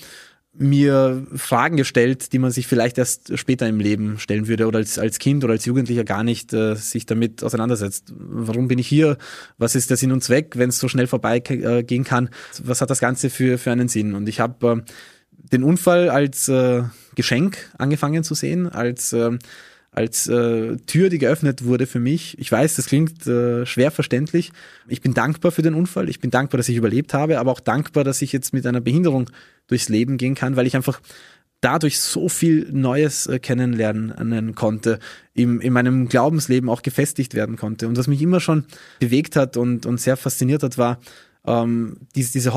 mir 0.54 1.26
Fragen 1.34 1.78
gestellt, 1.78 2.32
die 2.32 2.38
man 2.38 2.50
sich 2.50 2.66
vielleicht 2.66 2.98
erst 2.98 3.36
später 3.38 3.66
im 3.66 3.80
Leben 3.80 4.18
stellen 4.18 4.48
würde 4.48 4.66
oder 4.66 4.80
als, 4.80 4.98
als 4.98 5.18
Kind 5.18 5.44
oder 5.44 5.54
als 5.54 5.64
Jugendlicher 5.64 6.04
gar 6.04 6.24
nicht 6.24 6.52
äh, 6.52 6.74
sich 6.74 7.06
damit 7.06 7.42
auseinandersetzt. 7.42 8.12
Warum 8.14 8.68
bin 8.68 8.78
ich 8.78 8.86
hier? 8.86 9.16
Was 9.56 9.74
ist 9.74 9.88
der 9.88 9.96
Sinn 9.96 10.12
und 10.12 10.22
Zweck, 10.22 10.58
wenn 10.58 10.68
es 10.68 10.78
so 10.78 10.88
schnell 10.88 11.06
vorbeigehen 11.06 12.02
äh, 12.02 12.06
kann? 12.06 12.28
Was 12.62 12.82
hat 12.82 12.90
das 12.90 13.00
Ganze 13.00 13.30
für, 13.30 13.56
für 13.56 13.72
einen 13.72 13.88
Sinn? 13.88 14.14
Und 14.14 14.28
ich 14.28 14.40
habe 14.40 14.84
äh, 14.86 14.92
den 15.50 15.62
Unfall 15.62 16.08
als 16.08 16.48
äh, 16.48 16.82
Geschenk 17.14 17.70
angefangen 17.78 18.24
zu 18.24 18.34
sehen, 18.34 18.68
als 18.68 19.12
äh, 19.12 19.38
als 19.94 20.26
äh, 20.26 20.76
Tür, 20.86 21.10
die 21.10 21.18
geöffnet 21.18 21.64
wurde 21.64 21.86
für 21.86 22.00
mich. 22.00 22.38
Ich 22.38 22.50
weiß, 22.50 22.76
das 22.76 22.86
klingt 22.86 23.26
äh, 23.26 23.66
schwer 23.66 23.90
verständlich. 23.90 24.50
Ich 24.88 25.02
bin 25.02 25.12
dankbar 25.12 25.52
für 25.52 25.60
den 25.60 25.74
Unfall. 25.74 26.08
Ich 26.08 26.18
bin 26.18 26.30
dankbar, 26.30 26.56
dass 26.56 26.70
ich 26.70 26.76
überlebt 26.76 27.12
habe, 27.12 27.38
aber 27.38 27.52
auch 27.52 27.60
dankbar, 27.60 28.02
dass 28.02 28.22
ich 28.22 28.32
jetzt 28.32 28.54
mit 28.54 28.66
einer 28.66 28.80
Behinderung 28.80 29.28
durchs 29.66 29.90
Leben 29.90 30.16
gehen 30.16 30.34
kann, 30.34 30.56
weil 30.56 30.66
ich 30.66 30.76
einfach 30.76 31.00
dadurch 31.60 32.00
so 32.00 32.30
viel 32.30 32.68
Neues 32.72 33.26
äh, 33.26 33.38
kennenlernen 33.38 34.54
konnte, 34.54 34.98
im, 35.34 35.60
in 35.60 35.74
meinem 35.74 36.08
Glaubensleben 36.08 36.70
auch 36.70 36.82
gefestigt 36.82 37.34
werden 37.34 37.56
konnte. 37.56 37.86
Und 37.86 37.98
was 37.98 38.08
mich 38.08 38.22
immer 38.22 38.40
schon 38.40 38.64
bewegt 38.98 39.36
hat 39.36 39.58
und, 39.58 39.84
und 39.84 40.00
sehr 40.00 40.16
fasziniert 40.16 40.62
hat, 40.62 40.78
war 40.78 41.00
ähm, 41.46 41.98
diese, 42.14 42.32
diese 42.32 42.54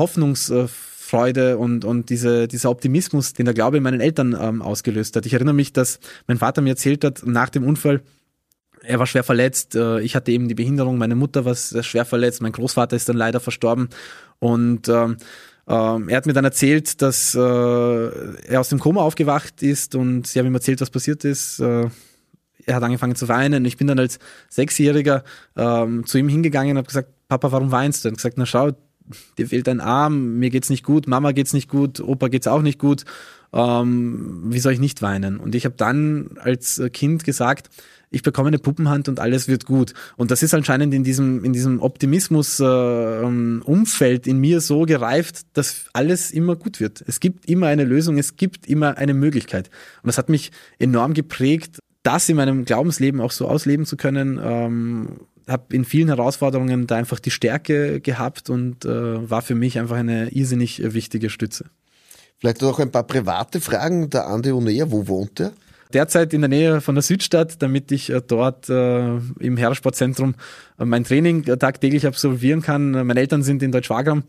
Hoffnungsfreude 1.06 1.58
und, 1.58 1.84
und 1.84 2.10
diese, 2.10 2.48
dieser 2.48 2.70
Optimismus, 2.70 3.32
den 3.32 3.44
der 3.44 3.54
Glaube 3.54 3.76
in 3.76 3.82
meinen 3.82 4.00
Eltern 4.00 4.36
ähm, 4.38 4.62
ausgelöst 4.62 5.16
hat. 5.16 5.26
Ich 5.26 5.34
erinnere 5.34 5.54
mich, 5.54 5.72
dass 5.72 5.98
mein 6.26 6.38
Vater 6.38 6.62
mir 6.62 6.70
erzählt 6.70 7.04
hat, 7.04 7.22
nach 7.24 7.48
dem 7.48 7.64
Unfall, 7.64 8.02
er 8.82 8.98
war 8.98 9.06
schwer 9.06 9.24
verletzt, 9.24 9.74
äh, 9.74 10.00
ich 10.00 10.14
hatte 10.14 10.32
eben 10.32 10.48
die 10.48 10.54
Behinderung, 10.54 10.98
meine 10.98 11.14
Mutter 11.14 11.44
war 11.44 11.54
schwer 11.54 12.04
verletzt, 12.04 12.42
mein 12.42 12.52
Großvater 12.52 12.96
ist 12.96 13.08
dann 13.08 13.16
leider 13.16 13.40
verstorben 13.40 13.88
und 14.38 14.88
ähm, 14.88 15.16
ähm, 15.68 16.08
er 16.08 16.16
hat 16.16 16.26
mir 16.26 16.32
dann 16.32 16.44
erzählt, 16.44 17.02
dass 17.02 17.34
äh, 17.34 17.38
er 17.38 18.60
aus 18.60 18.68
dem 18.68 18.78
Koma 18.78 19.02
aufgewacht 19.02 19.62
ist 19.62 19.94
und 19.94 20.26
sie 20.26 20.38
haben 20.38 20.46
ihm 20.46 20.54
erzählt, 20.54 20.80
was 20.80 20.90
passiert 20.90 21.24
ist. 21.24 21.58
Äh, 21.58 21.88
er 22.66 22.74
hat 22.74 22.82
angefangen 22.82 23.16
zu 23.16 23.28
weinen. 23.28 23.64
Ich 23.64 23.76
bin 23.76 23.86
dann 23.86 23.98
als 23.98 24.18
Sechsjähriger 24.48 25.24
ähm, 25.56 26.06
zu 26.06 26.18
ihm 26.18 26.28
hingegangen 26.28 26.72
und 26.72 26.78
habe 26.78 26.86
gesagt, 26.86 27.10
Papa, 27.28 27.50
warum 27.50 27.72
weinst 27.72 28.04
du? 28.04 28.10
Hat 28.10 28.16
gesagt, 28.16 28.38
na 28.38 28.46
schau, 28.46 28.72
dir 29.38 29.48
fehlt 29.48 29.68
ein 29.68 29.80
Arm, 29.80 30.38
mir 30.38 30.50
geht's 30.50 30.70
nicht 30.70 30.84
gut, 30.84 31.06
Mama 31.06 31.32
geht's 31.32 31.52
nicht 31.52 31.68
gut, 31.68 32.00
Opa 32.00 32.28
geht's 32.28 32.46
auch 32.46 32.62
nicht 32.62 32.78
gut. 32.78 33.04
Ähm, 33.52 34.42
wie 34.46 34.58
soll 34.58 34.72
ich 34.72 34.80
nicht 34.80 35.02
weinen? 35.02 35.38
Und 35.38 35.54
ich 35.54 35.64
habe 35.64 35.76
dann 35.76 36.30
als 36.40 36.82
Kind 36.92 37.24
gesagt, 37.24 37.70
ich 38.10 38.22
bekomme 38.22 38.48
eine 38.48 38.58
Puppenhand 38.58 39.08
und 39.08 39.20
alles 39.20 39.48
wird 39.48 39.64
gut. 39.66 39.92
Und 40.16 40.30
das 40.30 40.42
ist 40.42 40.54
anscheinend 40.54 40.94
in 40.94 41.04
diesem, 41.04 41.44
in 41.44 41.52
diesem 41.52 41.82
Optimismus-Umfeld 41.82 44.26
äh, 44.26 44.30
in 44.30 44.38
mir 44.38 44.60
so 44.60 44.82
gereift, 44.82 45.42
dass 45.54 45.86
alles 45.92 46.30
immer 46.30 46.54
gut 46.56 46.80
wird. 46.80 47.04
Es 47.06 47.20
gibt 47.20 47.50
immer 47.50 47.66
eine 47.66 47.84
Lösung, 47.84 48.16
es 48.18 48.36
gibt 48.36 48.66
immer 48.68 48.96
eine 48.96 49.12
Möglichkeit. 49.14 49.70
Und 50.02 50.08
das 50.08 50.18
hat 50.18 50.28
mich 50.28 50.52
enorm 50.78 51.14
geprägt, 51.14 51.78
das 52.02 52.28
in 52.28 52.36
meinem 52.36 52.64
Glaubensleben 52.64 53.20
auch 53.20 53.30
so 53.32 53.48
ausleben 53.48 53.86
zu 53.86 53.96
können. 53.96 54.40
Ähm, 54.42 55.08
habe 55.48 55.74
in 55.74 55.84
vielen 55.84 56.08
Herausforderungen 56.08 56.86
da 56.86 56.96
einfach 56.96 57.20
die 57.20 57.30
Stärke 57.30 58.00
gehabt 58.00 58.50
und 58.50 58.84
äh, 58.84 59.30
war 59.30 59.42
für 59.42 59.54
mich 59.54 59.78
einfach 59.78 59.96
eine 59.96 60.28
irrsinnig 60.30 60.82
wichtige 60.92 61.30
Stütze. 61.30 61.66
Vielleicht 62.38 62.62
noch 62.62 62.78
ein 62.78 62.90
paar 62.90 63.04
private 63.04 63.60
Fragen. 63.60 64.10
Der 64.10 64.26
Andi 64.26 64.52
Onea, 64.52 64.90
wo 64.90 65.06
wohnt 65.06 65.40
er? 65.40 65.52
derzeit 65.92 66.34
in 66.34 66.40
der 66.40 66.48
Nähe 66.48 66.80
von 66.80 66.94
der 66.94 67.02
Südstadt, 67.02 67.62
damit 67.62 67.92
ich 67.92 68.10
äh, 68.10 68.20
dort 68.26 68.68
äh, 68.68 69.16
im 69.16 69.56
Herrensportzentrum 69.56 70.34
äh, 70.78 70.84
mein 70.84 71.04
Training 71.04 71.44
tagtäglich 71.44 72.06
absolvieren 72.06 72.60
kann. 72.60 72.90
Meine 72.90 73.20
Eltern 73.20 73.42
sind 73.42 73.62
in 73.62 73.72
Deutschwagram 73.72 74.24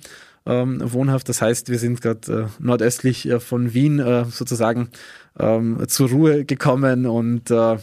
ähm, 0.45 0.81
wohnhaft, 0.83 1.27
das 1.29 1.41
heißt, 1.41 1.69
wir 1.69 1.77
sind 1.77 2.01
gerade 2.01 2.31
äh, 2.31 2.63
nordöstlich 2.63 3.27
äh, 3.27 3.39
von 3.39 3.73
Wien 3.73 3.99
äh, 3.99 4.25
sozusagen 4.25 4.89
ähm, 5.37 5.83
zur 5.87 6.09
Ruhe 6.09 6.45
gekommen 6.45 7.05
und 7.05 7.51
äh, 7.51 7.77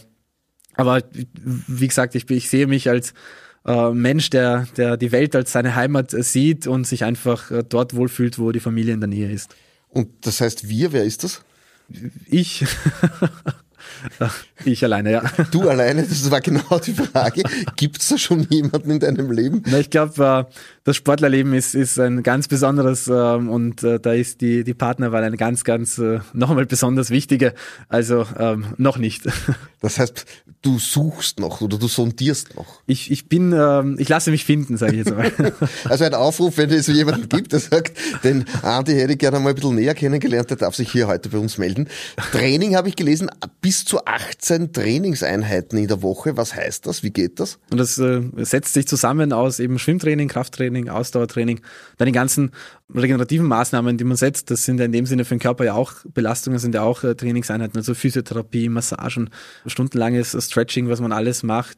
aber 0.77 1.01
wie 1.43 1.87
gesagt, 1.87 2.15
ich, 2.15 2.29
ich 2.29 2.49
sehe 2.49 2.67
mich 2.67 2.89
als 2.89 3.13
äh, 3.65 3.91
Mensch, 3.91 4.29
der, 4.29 4.67
der 4.77 4.97
die 4.97 5.11
Welt 5.11 5.35
als 5.35 5.51
seine 5.51 5.75
Heimat 5.75 6.11
sieht 6.11 6.67
und 6.67 6.85
sich 6.85 7.03
einfach 7.03 7.51
äh, 7.51 7.63
dort 7.67 7.95
wohlfühlt, 7.95 8.37
wo 8.39 8.51
die 8.51 8.59
Familie 8.59 8.93
in 8.93 9.01
der 9.01 9.09
Nähe 9.09 9.31
ist. 9.31 9.55
Und 9.89 10.09
das 10.21 10.41
heißt 10.41 10.69
wir, 10.69 10.91
wer 10.91 11.03
ist 11.03 11.23
das? 11.23 11.41
Ich. 12.27 12.65
Ich 14.63 14.83
alleine, 14.83 15.11
ja. 15.11 15.23
Du 15.51 15.67
alleine, 15.67 16.03
das 16.03 16.31
war 16.31 16.39
genau 16.39 16.79
die 16.79 16.93
Frage. 16.93 17.43
Gibt 17.75 18.01
es 18.01 18.07
da 18.07 18.17
schon 18.17 18.47
jemanden 18.49 18.89
in 18.89 18.99
deinem 18.99 19.31
Leben? 19.31 19.61
Na, 19.67 19.79
ich 19.79 19.89
glaube, 19.89 20.47
äh, 20.49 20.53
das 20.85 20.95
Sportlerleben 20.95 21.53
ist, 21.53 21.75
ist 21.75 21.99
ein 21.99 22.23
ganz 22.23 22.47
besonderes 22.47 23.07
ähm, 23.07 23.49
und 23.49 23.83
äh, 23.83 23.99
da 23.99 24.13
ist 24.13 24.39
die, 24.39 24.63
die 24.63 24.73
Partnerwahl 24.73 25.23
eine 25.23 25.35
ganz, 25.35 25.65
ganz 25.65 25.97
äh, 25.97 26.19
nochmal 26.33 26.65
besonders 26.65 27.09
wichtige. 27.09 27.53
Also 27.89 28.25
ähm, 28.39 28.67
noch 28.77 28.97
nicht. 28.97 29.23
Das 29.81 29.99
heißt, 29.99 30.25
du 30.63 30.79
suchst 30.79 31.39
noch 31.39 31.61
oder 31.61 31.77
du 31.77 31.87
sondierst 31.87 32.55
noch. 32.55 32.81
Ich, 32.87 33.11
ich 33.11 33.29
bin, 33.29 33.53
ähm, 33.55 33.97
ich 33.99 34.09
lasse 34.09 34.31
mich 34.31 34.43
finden, 34.43 34.77
sage 34.77 34.93
ich 34.93 35.05
jetzt 35.05 35.15
mal. 35.15 35.31
Also 35.87 36.05
ein 36.05 36.15
Aufruf, 36.15 36.57
wenn 36.57 36.71
es 36.71 36.87
jemanden 36.87 37.29
gibt, 37.29 37.51
der 37.51 37.59
sagt, 37.59 37.95
den 38.23 38.45
Andi 38.63 38.93
hätte 38.93 39.13
ich 39.13 39.19
gerne 39.19 39.39
mal 39.39 39.49
ein 39.49 39.55
bisschen 39.55 39.75
näher 39.75 39.93
kennengelernt, 39.93 40.49
der 40.49 40.57
darf 40.57 40.73
sich 40.73 40.91
hier 40.91 41.05
heute 41.05 41.29
bei 41.29 41.37
uns 41.37 41.59
melden. 41.59 41.87
Training 42.31 42.75
habe 42.75 42.89
ich 42.89 42.95
gelesen, 42.95 43.29
bis 43.61 43.85
zu 43.85 44.03
18 44.05 44.44
Trainingseinheiten 44.73 45.77
in 45.77 45.87
der 45.87 46.01
Woche. 46.01 46.37
Was 46.37 46.55
heißt 46.55 46.85
das? 46.85 47.03
Wie 47.03 47.11
geht 47.11 47.39
das? 47.39 47.59
Und 47.71 47.77
das 47.77 47.97
äh, 47.97 48.21
setzt 48.37 48.73
sich 48.73 48.87
zusammen 48.87 49.33
aus 49.33 49.59
eben 49.59 49.79
Schwimmtraining, 49.79 50.27
Krafttraining, 50.27 50.89
Ausdauertraining, 50.89 51.61
dann 51.97 52.05
die 52.05 52.11
ganzen 52.11 52.51
regenerativen 52.93 53.47
Maßnahmen, 53.47 53.97
die 53.97 54.03
man 54.03 54.15
setzt. 54.15 54.51
Das 54.51 54.63
sind 54.63 54.79
ja 54.79 54.85
in 54.85 54.91
dem 54.91 55.05
Sinne 55.05 55.25
für 55.25 55.35
den 55.35 55.39
Körper 55.39 55.65
ja 55.65 55.73
auch 55.73 55.93
Belastungen, 56.13 56.59
sind 56.59 56.75
ja 56.75 56.83
auch 56.83 57.03
äh, 57.03 57.15
Trainingseinheiten, 57.15 57.77
also 57.77 57.95
Physiotherapie, 57.95 58.69
Massagen, 58.69 59.31
stundenlanges 59.65 60.37
Stretching, 60.39 60.87
was 60.87 61.01
man 61.01 61.11
alles 61.11 61.41
macht, 61.41 61.77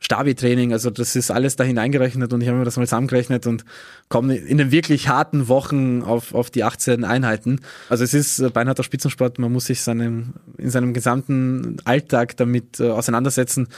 Stabi-Training, 0.00 0.72
also 0.72 0.90
das 0.90 1.14
ist 1.14 1.30
alles 1.30 1.56
da 1.56 1.64
hineingerechnet 1.64 2.32
und 2.32 2.40
ich 2.40 2.48
habe 2.48 2.58
mir 2.58 2.64
das 2.64 2.76
mal 2.76 2.86
zusammengerechnet 2.86 3.46
und 3.46 3.64
komme 4.08 4.36
in 4.36 4.58
den 4.58 4.72
wirklich 4.72 5.08
harten 5.08 5.48
Wochen 5.48 6.02
auf, 6.02 6.34
auf 6.34 6.50
die 6.50 6.64
18 6.64 7.04
Einheiten. 7.04 7.60
Also 7.88 8.02
es 8.02 8.12
ist 8.12 8.40
äh, 8.40 8.50
beinharter 8.50 8.82
Spitzensport, 8.82 9.38
man 9.38 9.52
muss 9.52 9.66
sich 9.66 9.82
seinem, 9.82 10.34
in 10.56 10.70
seinem 10.70 10.92
gesamten 10.92 11.76
Alltag 11.84 12.36
damit 12.36 12.80
äh, 12.80 12.90
auseinandersetzen 12.90 13.68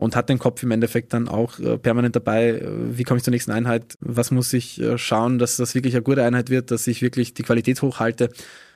und 0.00 0.16
hat 0.16 0.30
den 0.30 0.38
Kopf 0.38 0.62
im 0.62 0.70
Endeffekt 0.70 1.12
dann 1.12 1.28
auch 1.28 1.58
äh, 1.60 1.76
permanent 1.76 2.16
dabei, 2.16 2.48
äh, 2.48 2.96
wie 2.96 3.04
komme 3.04 3.18
ich 3.18 3.24
zur 3.24 3.32
nächsten 3.32 3.52
Einheit, 3.52 3.98
was 4.00 4.30
muss 4.30 4.52
ich 4.54 4.80
äh, 4.80 4.96
schauen, 4.96 5.38
dass 5.38 5.58
das 5.58 5.74
wirklich 5.74 5.94
eine 5.94 6.02
gute 6.02 6.24
Einheit 6.24 6.48
wird, 6.48 6.70
dass 6.70 6.86
ich 6.86 7.02
wirklich 7.02 7.34
die 7.34 7.42
Qualität 7.42 7.82
hochhalte. 7.82 8.30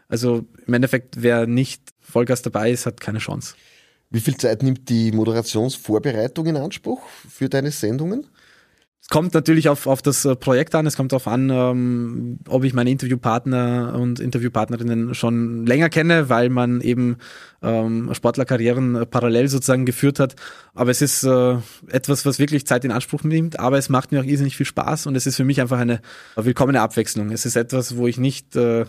Also 0.06 0.44
im 0.66 0.74
Endeffekt, 0.74 1.22
wer 1.22 1.46
nicht 1.46 1.94
Vollgas 2.00 2.42
dabei 2.42 2.70
ist, 2.70 2.84
hat 2.84 3.00
keine 3.00 3.20
Chance. 3.20 3.54
Wie 4.10 4.20
viel 4.20 4.36
Zeit 4.36 4.62
nimmt 4.62 4.90
die 4.90 5.12
Moderationsvorbereitung 5.12 6.46
in 6.46 6.58
Anspruch 6.58 7.00
für 7.08 7.48
deine 7.48 7.70
Sendungen? 7.70 8.26
Es 9.04 9.10
kommt 9.10 9.34
natürlich 9.34 9.68
auf, 9.68 9.86
auf 9.86 10.00
das 10.00 10.24
äh, 10.24 10.34
Projekt 10.34 10.74
an, 10.74 10.86
es 10.86 10.96
kommt 10.96 11.12
darauf 11.12 11.28
an, 11.28 11.50
ähm, 11.50 12.38
ob 12.48 12.64
ich 12.64 12.72
meine 12.72 12.88
Interviewpartner 12.88 13.98
und 14.00 14.18
Interviewpartnerinnen 14.18 15.14
schon 15.14 15.66
länger 15.66 15.90
kenne, 15.90 16.30
weil 16.30 16.48
man 16.48 16.80
eben 16.80 17.18
ähm, 17.62 18.14
Sportlerkarrieren 18.14 19.04
parallel 19.10 19.48
sozusagen 19.48 19.84
geführt 19.84 20.20
hat. 20.20 20.36
Aber 20.72 20.90
es 20.90 21.02
ist 21.02 21.22
äh, 21.22 21.56
etwas, 21.88 22.24
was 22.24 22.38
wirklich 22.38 22.66
Zeit 22.66 22.86
in 22.86 22.92
Anspruch 22.92 23.24
nimmt, 23.24 23.60
aber 23.60 23.76
es 23.76 23.90
macht 23.90 24.10
mir 24.10 24.22
auch 24.22 24.24
irrsinnig 24.24 24.56
viel 24.56 24.64
Spaß 24.64 25.06
und 25.06 25.16
es 25.16 25.26
ist 25.26 25.36
für 25.36 25.44
mich 25.44 25.60
einfach 25.60 25.78
eine 25.78 26.00
willkommene 26.34 26.80
Abwechslung. 26.80 27.30
Es 27.30 27.44
ist 27.44 27.56
etwas, 27.56 27.98
wo 27.98 28.06
ich 28.06 28.16
nicht 28.16 28.56
äh, 28.56 28.86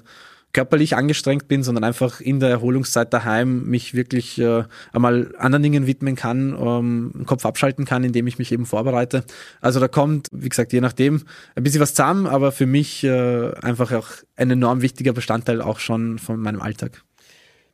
körperlich 0.56 0.96
angestrengt 0.96 1.50
bin, 1.50 1.64
sondern 1.64 1.84
einfach 1.84 2.22
in 2.22 2.40
der 2.40 2.50
Erholungszeit 2.50 3.14
daheim 3.14 3.66
mich 3.66 3.94
wirklich 3.94 4.40
äh, 4.40 4.64
einmal 4.94 5.36
anderen 5.38 5.64
Dingen 5.64 5.86
widmen 5.86 6.16
kann, 6.16 6.56
ähm, 6.58 7.26
Kopf 7.26 7.46
abschalten 7.46 7.84
kann, 7.84 8.06
indem 8.06 8.26
ich 8.26 8.40
mich 8.40 8.54
eben 8.54 8.66
vorbereite. 8.66 9.26
Also 9.60 9.82
da 9.82 9.90
kommt, 9.90 10.30
wie 10.32 10.48
gesagt, 10.48 10.72
je 10.72 10.80
nachdem 10.80 11.24
ein 11.56 11.64
bisschen 11.64 11.82
was 11.82 11.94
zusammen, 11.94 12.26
aber 12.26 12.54
für 12.54 12.68
mich 12.68 13.04
äh, 13.04 13.52
einfach 13.56 13.92
auch 13.92 14.08
ein 14.38 14.50
enorm 14.50 14.82
wichtiger 14.82 15.12
Bestandteil 15.12 15.62
auch 15.62 15.80
schon 15.80 16.20
von 16.20 16.40
meinem 16.40 16.62
Alltag. 16.62 17.04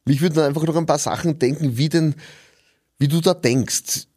Mich 0.05 0.21
würden 0.21 0.39
einfach 0.39 0.63
noch 0.63 0.75
ein 0.75 0.87
paar 0.87 0.97
Sachen 0.97 1.37
denken, 1.37 1.77
wie 1.77 1.89
denn, 1.89 2.15
wie 2.97 3.07
du 3.07 3.21
da 3.21 3.35
denkst 3.35 4.07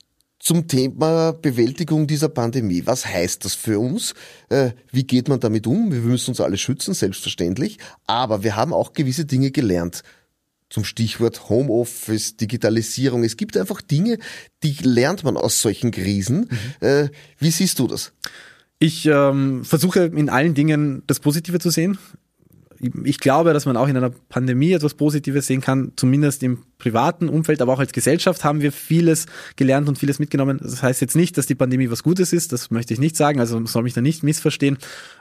zum 0.44 0.68
Thema 0.68 1.32
Bewältigung 1.32 2.06
dieser 2.06 2.28
Pandemie. 2.28 2.82
Was 2.84 3.06
heißt 3.06 3.46
das 3.46 3.54
für 3.54 3.80
uns? 3.80 4.14
Äh, 4.50 4.72
wie 4.92 5.04
geht 5.04 5.28
man 5.28 5.40
damit 5.40 5.66
um? 5.66 5.90
Wir 5.90 6.00
müssen 6.00 6.30
uns 6.30 6.40
alle 6.40 6.58
schützen, 6.58 6.92
selbstverständlich. 6.92 7.78
Aber 8.06 8.44
wir 8.44 8.54
haben 8.54 8.74
auch 8.74 8.92
gewisse 8.92 9.24
Dinge 9.24 9.50
gelernt. 9.50 10.02
Zum 10.68 10.84
Stichwort 10.84 11.48
Homeoffice, 11.48 12.36
Digitalisierung. 12.36 13.24
Es 13.24 13.38
gibt 13.38 13.56
einfach 13.56 13.80
Dinge, 13.80 14.18
die 14.62 14.76
lernt 14.82 15.24
man 15.24 15.38
aus 15.38 15.62
solchen 15.62 15.90
Krisen. 15.90 16.50
Mhm. 16.80 16.86
Äh, 16.86 17.08
wie 17.38 17.50
siehst 17.50 17.78
du 17.78 17.86
das? 17.86 18.12
Ich 18.78 19.06
ähm, 19.06 19.64
versuche 19.64 20.00
in 20.00 20.28
allen 20.28 20.52
Dingen 20.52 21.04
das 21.06 21.20
Positive 21.20 21.58
zu 21.58 21.70
sehen 21.70 21.96
ich 23.04 23.18
glaube, 23.18 23.52
dass 23.52 23.66
man 23.66 23.76
auch 23.76 23.88
in 23.88 23.96
einer 23.96 24.10
Pandemie 24.10 24.72
etwas 24.72 24.94
Positives 24.94 25.46
sehen 25.46 25.60
kann, 25.60 25.92
zumindest 25.96 26.42
im 26.42 26.58
privaten 26.78 27.28
Umfeld, 27.28 27.62
aber 27.62 27.72
auch 27.72 27.78
als 27.78 27.92
Gesellschaft 27.92 28.44
haben 28.44 28.60
wir 28.60 28.72
vieles 28.72 29.26
gelernt 29.56 29.88
und 29.88 29.98
vieles 29.98 30.18
mitgenommen. 30.18 30.58
Das 30.62 30.82
heißt 30.82 31.00
jetzt 31.00 31.16
nicht, 31.16 31.38
dass 31.38 31.46
die 31.46 31.54
Pandemie 31.54 31.90
was 31.90 32.02
Gutes 32.02 32.32
ist, 32.32 32.52
das 32.52 32.70
möchte 32.70 32.92
ich 32.94 33.00
nicht 33.00 33.16
sagen, 33.16 33.40
also 33.40 33.64
soll 33.66 33.84
mich 33.84 33.94
da 33.94 34.00
nicht 34.00 34.22
missverstehen. 34.22 34.78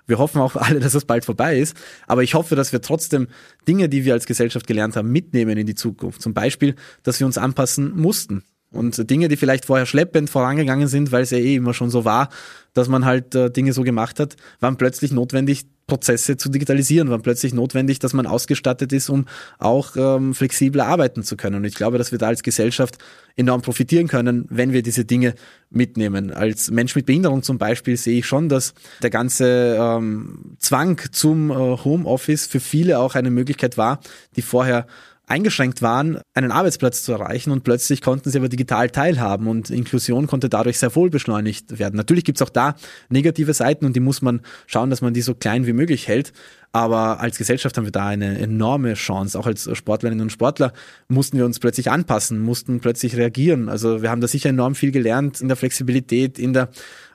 Wir 0.07 0.17
hoffen 0.17 0.41
auch 0.41 0.55
alle, 0.55 0.79
dass 0.79 0.93
es 0.93 1.05
bald 1.05 1.25
vorbei 1.25 1.57
ist, 1.57 1.77
aber 2.07 2.23
ich 2.23 2.33
hoffe, 2.33 2.55
dass 2.55 2.71
wir 2.71 2.81
trotzdem 2.81 3.27
Dinge, 3.67 3.89
die 3.89 4.05
wir 4.05 4.13
als 4.13 4.25
Gesellschaft 4.25 4.67
gelernt 4.67 4.95
haben, 4.95 5.11
mitnehmen 5.11 5.57
in 5.57 5.65
die 5.65 5.75
Zukunft. 5.75 6.21
Zum 6.21 6.33
Beispiel, 6.33 6.75
dass 7.03 7.19
wir 7.19 7.27
uns 7.27 7.37
anpassen 7.37 7.95
mussten 7.95 8.43
Und 8.73 9.09
Dinge, 9.09 9.27
die 9.27 9.37
vielleicht 9.37 9.65
vorher 9.65 9.85
schleppend 9.85 10.29
vorangegangen 10.29 10.87
sind, 10.87 11.11
weil 11.11 11.23
es 11.23 11.31
ja 11.31 11.37
eh 11.37 11.55
immer 11.55 11.73
schon 11.73 11.89
so 11.89 12.05
war, 12.05 12.29
dass 12.73 12.87
man 12.87 13.05
halt 13.05 13.35
äh, 13.35 13.51
Dinge 13.51 13.73
so 13.73 13.83
gemacht 13.83 14.19
hat, 14.19 14.35
waren 14.59 14.77
plötzlich 14.77 15.11
notwendig, 15.11 15.65
Prozesse 15.85 16.37
zu 16.37 16.49
digitalisieren, 16.49 17.09
waren 17.09 17.21
plötzlich 17.21 17.53
notwendig, 17.53 17.99
dass 17.99 18.13
man 18.13 18.25
ausgestattet 18.25 18.93
ist, 18.93 19.09
um 19.09 19.25
auch 19.59 19.95
ähm, 19.97 20.33
flexibler 20.33 20.87
arbeiten 20.87 21.23
zu 21.23 21.35
können. 21.35 21.57
Und 21.57 21.65
ich 21.65 21.75
glaube, 21.75 21.97
dass 21.97 22.11
wir 22.11 22.19
da 22.19 22.27
als 22.27 22.41
Gesellschaft 22.41 22.97
enorm 23.35 23.61
profitieren 23.61 24.07
können, 24.07 24.45
wenn 24.49 24.71
wir 24.71 24.81
diese 24.81 25.03
Dinge 25.03 25.35
mitnehmen. 25.69 26.31
Als 26.31 26.71
Mensch 26.71 26.95
mit 26.95 27.05
Behinderung 27.05 27.43
zum 27.43 27.57
Beispiel 27.57 27.97
sehe 27.97 28.19
ich 28.19 28.25
schon, 28.25 28.47
dass 28.47 28.73
der 29.01 29.09
ganze 29.09 29.77
ähm, 29.77 30.55
Zwang 30.57 31.01
zum 31.11 31.51
äh, 31.51 31.53
Homeoffice 31.53 32.47
für 32.47 32.61
viele 32.61 32.99
auch 32.99 33.15
eine 33.15 33.29
Möglichkeit 33.29 33.77
war, 33.77 33.99
die 34.37 34.41
vorher 34.41 34.87
eingeschränkt 35.27 35.81
waren, 35.81 36.19
einen 36.33 36.51
Arbeitsplatz 36.51 37.03
zu 37.03 37.13
erreichen 37.13 37.51
und 37.51 37.63
plötzlich 37.63 38.01
konnten 38.01 38.29
sie 38.29 38.37
aber 38.37 38.49
digital 38.49 38.89
teilhaben 38.89 39.47
und 39.47 39.69
Inklusion 39.69 40.27
konnte 40.27 40.49
dadurch 40.49 40.79
sehr 40.79 40.95
wohl 40.95 41.09
beschleunigt 41.09 41.79
werden. 41.79 41.95
Natürlich 41.95 42.25
gibt 42.25 42.39
es 42.39 42.41
auch 42.41 42.49
da 42.49 42.75
negative 43.09 43.53
Seiten 43.53 43.85
und 43.85 43.95
die 43.95 44.01
muss 44.01 44.21
man 44.21 44.41
schauen, 44.67 44.89
dass 44.89 45.01
man 45.01 45.13
die 45.13 45.21
so 45.21 45.33
klein 45.33 45.65
wie 45.65 45.73
möglich 45.73 46.07
hält. 46.07 46.33
Aber 46.75 47.19
als 47.19 47.37
Gesellschaft 47.37 47.77
haben 47.77 47.85
wir 47.85 47.91
da 47.91 48.07
eine 48.07 48.39
enorme 48.39 48.95
Chance. 48.95 49.37
Auch 49.37 49.45
als 49.45 49.69
Sportlerinnen 49.77 50.21
und 50.21 50.31
Sportler 50.31 50.73
mussten 51.07 51.37
wir 51.37 51.45
uns 51.45 51.59
plötzlich 51.59 51.91
anpassen, 51.91 52.39
mussten 52.39 52.79
plötzlich 52.79 53.15
reagieren. 53.15 53.69
Also 53.69 54.01
wir 54.01 54.09
haben 54.09 54.21
da 54.21 54.27
sicher 54.27 54.49
enorm 54.49 54.73
viel 54.73 54.91
gelernt 54.91 55.39
in 55.39 55.49
der 55.49 55.55
Flexibilität, 55.55 56.39
in 56.39 56.53
der 56.53 56.69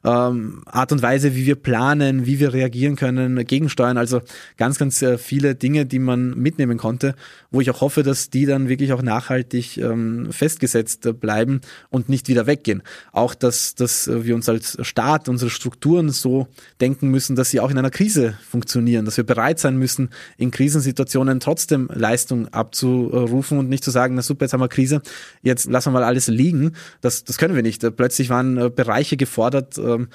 ähm, 0.04 0.62
Art 0.66 0.92
und 0.92 1.02
Weise, 1.02 1.34
wie 1.34 1.46
wir 1.46 1.56
planen, 1.56 2.24
wie 2.24 2.38
wir 2.38 2.52
reagieren 2.52 2.94
können, 2.96 3.44
gegensteuern. 3.44 3.98
Also 3.98 4.20
ganz, 4.56 4.78
ganz 4.78 5.02
äh, 5.02 5.18
viele 5.18 5.54
Dinge, 5.54 5.86
die 5.86 5.98
man 5.98 6.38
mitnehmen 6.38 6.78
konnte, 6.78 7.14
wo 7.50 7.60
ich 7.60 7.70
auch 7.70 7.80
hoffe, 7.80 8.02
dass 8.02 8.30
die 8.30 8.46
dann 8.46 8.68
wirklich 8.68 8.92
auch 8.92 9.02
nachhaltig 9.02 9.78
ähm, 9.78 10.28
festgesetzt 10.30 11.08
bleiben 11.20 11.60
und 11.90 12.08
nicht 12.08 12.28
wieder 12.28 12.46
weggehen. 12.46 12.82
Auch, 13.12 13.34
dass, 13.34 13.74
dass 13.74 14.08
wir 14.08 14.34
uns 14.34 14.48
als 14.48 14.78
Staat, 14.82 15.28
unsere 15.28 15.50
Strukturen 15.50 16.10
so 16.10 16.46
denken 16.80 17.08
müssen, 17.08 17.34
dass 17.34 17.50
sie 17.50 17.60
auch 17.60 17.70
in 17.70 17.78
einer 17.78 17.90
Krise 17.90 18.38
funktionieren, 18.48 19.04
dass 19.04 19.16
wir 19.16 19.24
bereit 19.24 19.47
sein 19.56 19.76
müssen, 19.76 20.10
in 20.36 20.50
Krisensituationen 20.50 21.40
trotzdem 21.40 21.88
Leistung 21.92 22.48
abzurufen 22.48 23.58
und 23.58 23.68
nicht 23.68 23.84
zu 23.84 23.90
sagen, 23.90 24.14
na 24.14 24.22
super, 24.22 24.44
jetzt 24.44 24.52
haben 24.52 24.60
wir 24.60 24.68
Krise, 24.68 25.00
jetzt 25.42 25.70
lassen 25.70 25.88
wir 25.88 26.00
mal 26.00 26.04
alles 26.04 26.28
liegen. 26.28 26.72
Das, 27.00 27.24
das 27.24 27.38
können 27.38 27.54
wir 27.54 27.62
nicht. 27.62 27.84
Plötzlich 27.96 28.30
waren 28.30 28.56
äh, 28.58 28.70
Bereiche 28.70 29.16
gefordert, 29.16 29.78
ähm, 29.78 30.08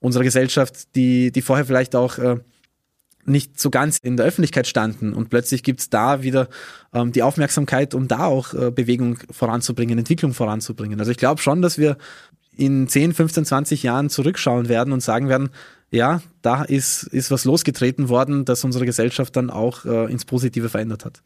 unserer 0.00 0.24
Gesellschaft, 0.24 0.94
die, 0.94 1.30
die 1.30 1.42
vorher 1.42 1.66
vielleicht 1.66 1.94
auch 1.94 2.18
äh, 2.18 2.36
nicht 3.24 3.60
so 3.60 3.70
ganz 3.70 3.98
in 3.98 4.16
der 4.16 4.26
Öffentlichkeit 4.26 4.66
standen. 4.66 5.12
Und 5.12 5.30
plötzlich 5.30 5.62
gibt's 5.62 5.90
da 5.90 6.22
wieder 6.22 6.48
ähm, 6.92 7.12
die 7.12 7.22
Aufmerksamkeit, 7.22 7.94
um 7.94 8.08
da 8.08 8.24
auch 8.24 8.54
äh, 8.54 8.70
Bewegung 8.70 9.18
voranzubringen, 9.30 9.98
Entwicklung 9.98 10.34
voranzubringen. 10.34 10.98
Also 10.98 11.12
ich 11.12 11.18
glaube 11.18 11.40
schon, 11.40 11.62
dass 11.62 11.78
wir 11.78 11.96
in 12.56 12.88
10, 12.88 13.14
15, 13.14 13.44
20 13.44 13.82
Jahren 13.82 14.10
zurückschauen 14.10 14.68
werden 14.68 14.92
und 14.92 15.00
sagen 15.00 15.28
werden, 15.28 15.50
ja, 15.90 16.22
da 16.42 16.62
ist, 16.62 17.04
ist 17.04 17.30
was 17.30 17.44
losgetreten 17.44 18.08
worden, 18.08 18.44
das 18.44 18.64
unsere 18.64 18.86
Gesellschaft 18.86 19.36
dann 19.36 19.50
auch 19.50 19.84
äh, 19.84 20.10
ins 20.10 20.24
Positive 20.24 20.68
verändert 20.68 21.04
hat. 21.04 21.22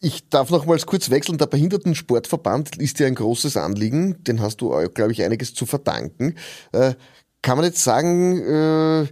Ich 0.00 0.28
darf 0.28 0.50
nochmals 0.50 0.84
kurz 0.84 1.10
wechseln. 1.10 1.38
Der 1.38 1.46
Behindertensportverband 1.46 2.76
ist 2.76 2.98
ja 2.98 3.06
ein 3.06 3.14
großes 3.14 3.56
Anliegen. 3.56 4.22
Den 4.24 4.40
hast 4.40 4.60
du, 4.60 4.74
äh, 4.74 4.88
glaube 4.92 5.12
ich, 5.12 5.22
einiges 5.22 5.54
zu 5.54 5.64
verdanken. 5.64 6.34
Äh, 6.72 6.94
kann 7.40 7.56
man 7.56 7.64
jetzt 7.64 7.82
sagen, 7.82 8.40
äh, 8.40 9.06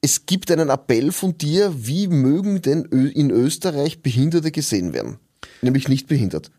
es 0.00 0.26
gibt 0.26 0.50
einen 0.50 0.68
Appell 0.68 1.10
von 1.12 1.38
dir, 1.38 1.72
wie 1.76 2.08
mögen 2.08 2.60
denn 2.60 2.84
in 2.84 3.30
Österreich 3.30 4.02
Behinderte 4.02 4.50
gesehen 4.50 4.92
werden? 4.92 5.18
Nämlich 5.62 5.88
nicht 5.88 6.06
behindert. 6.06 6.50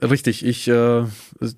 Richtig, 0.00 0.44
ich 0.44 0.68
äh, 0.68 1.04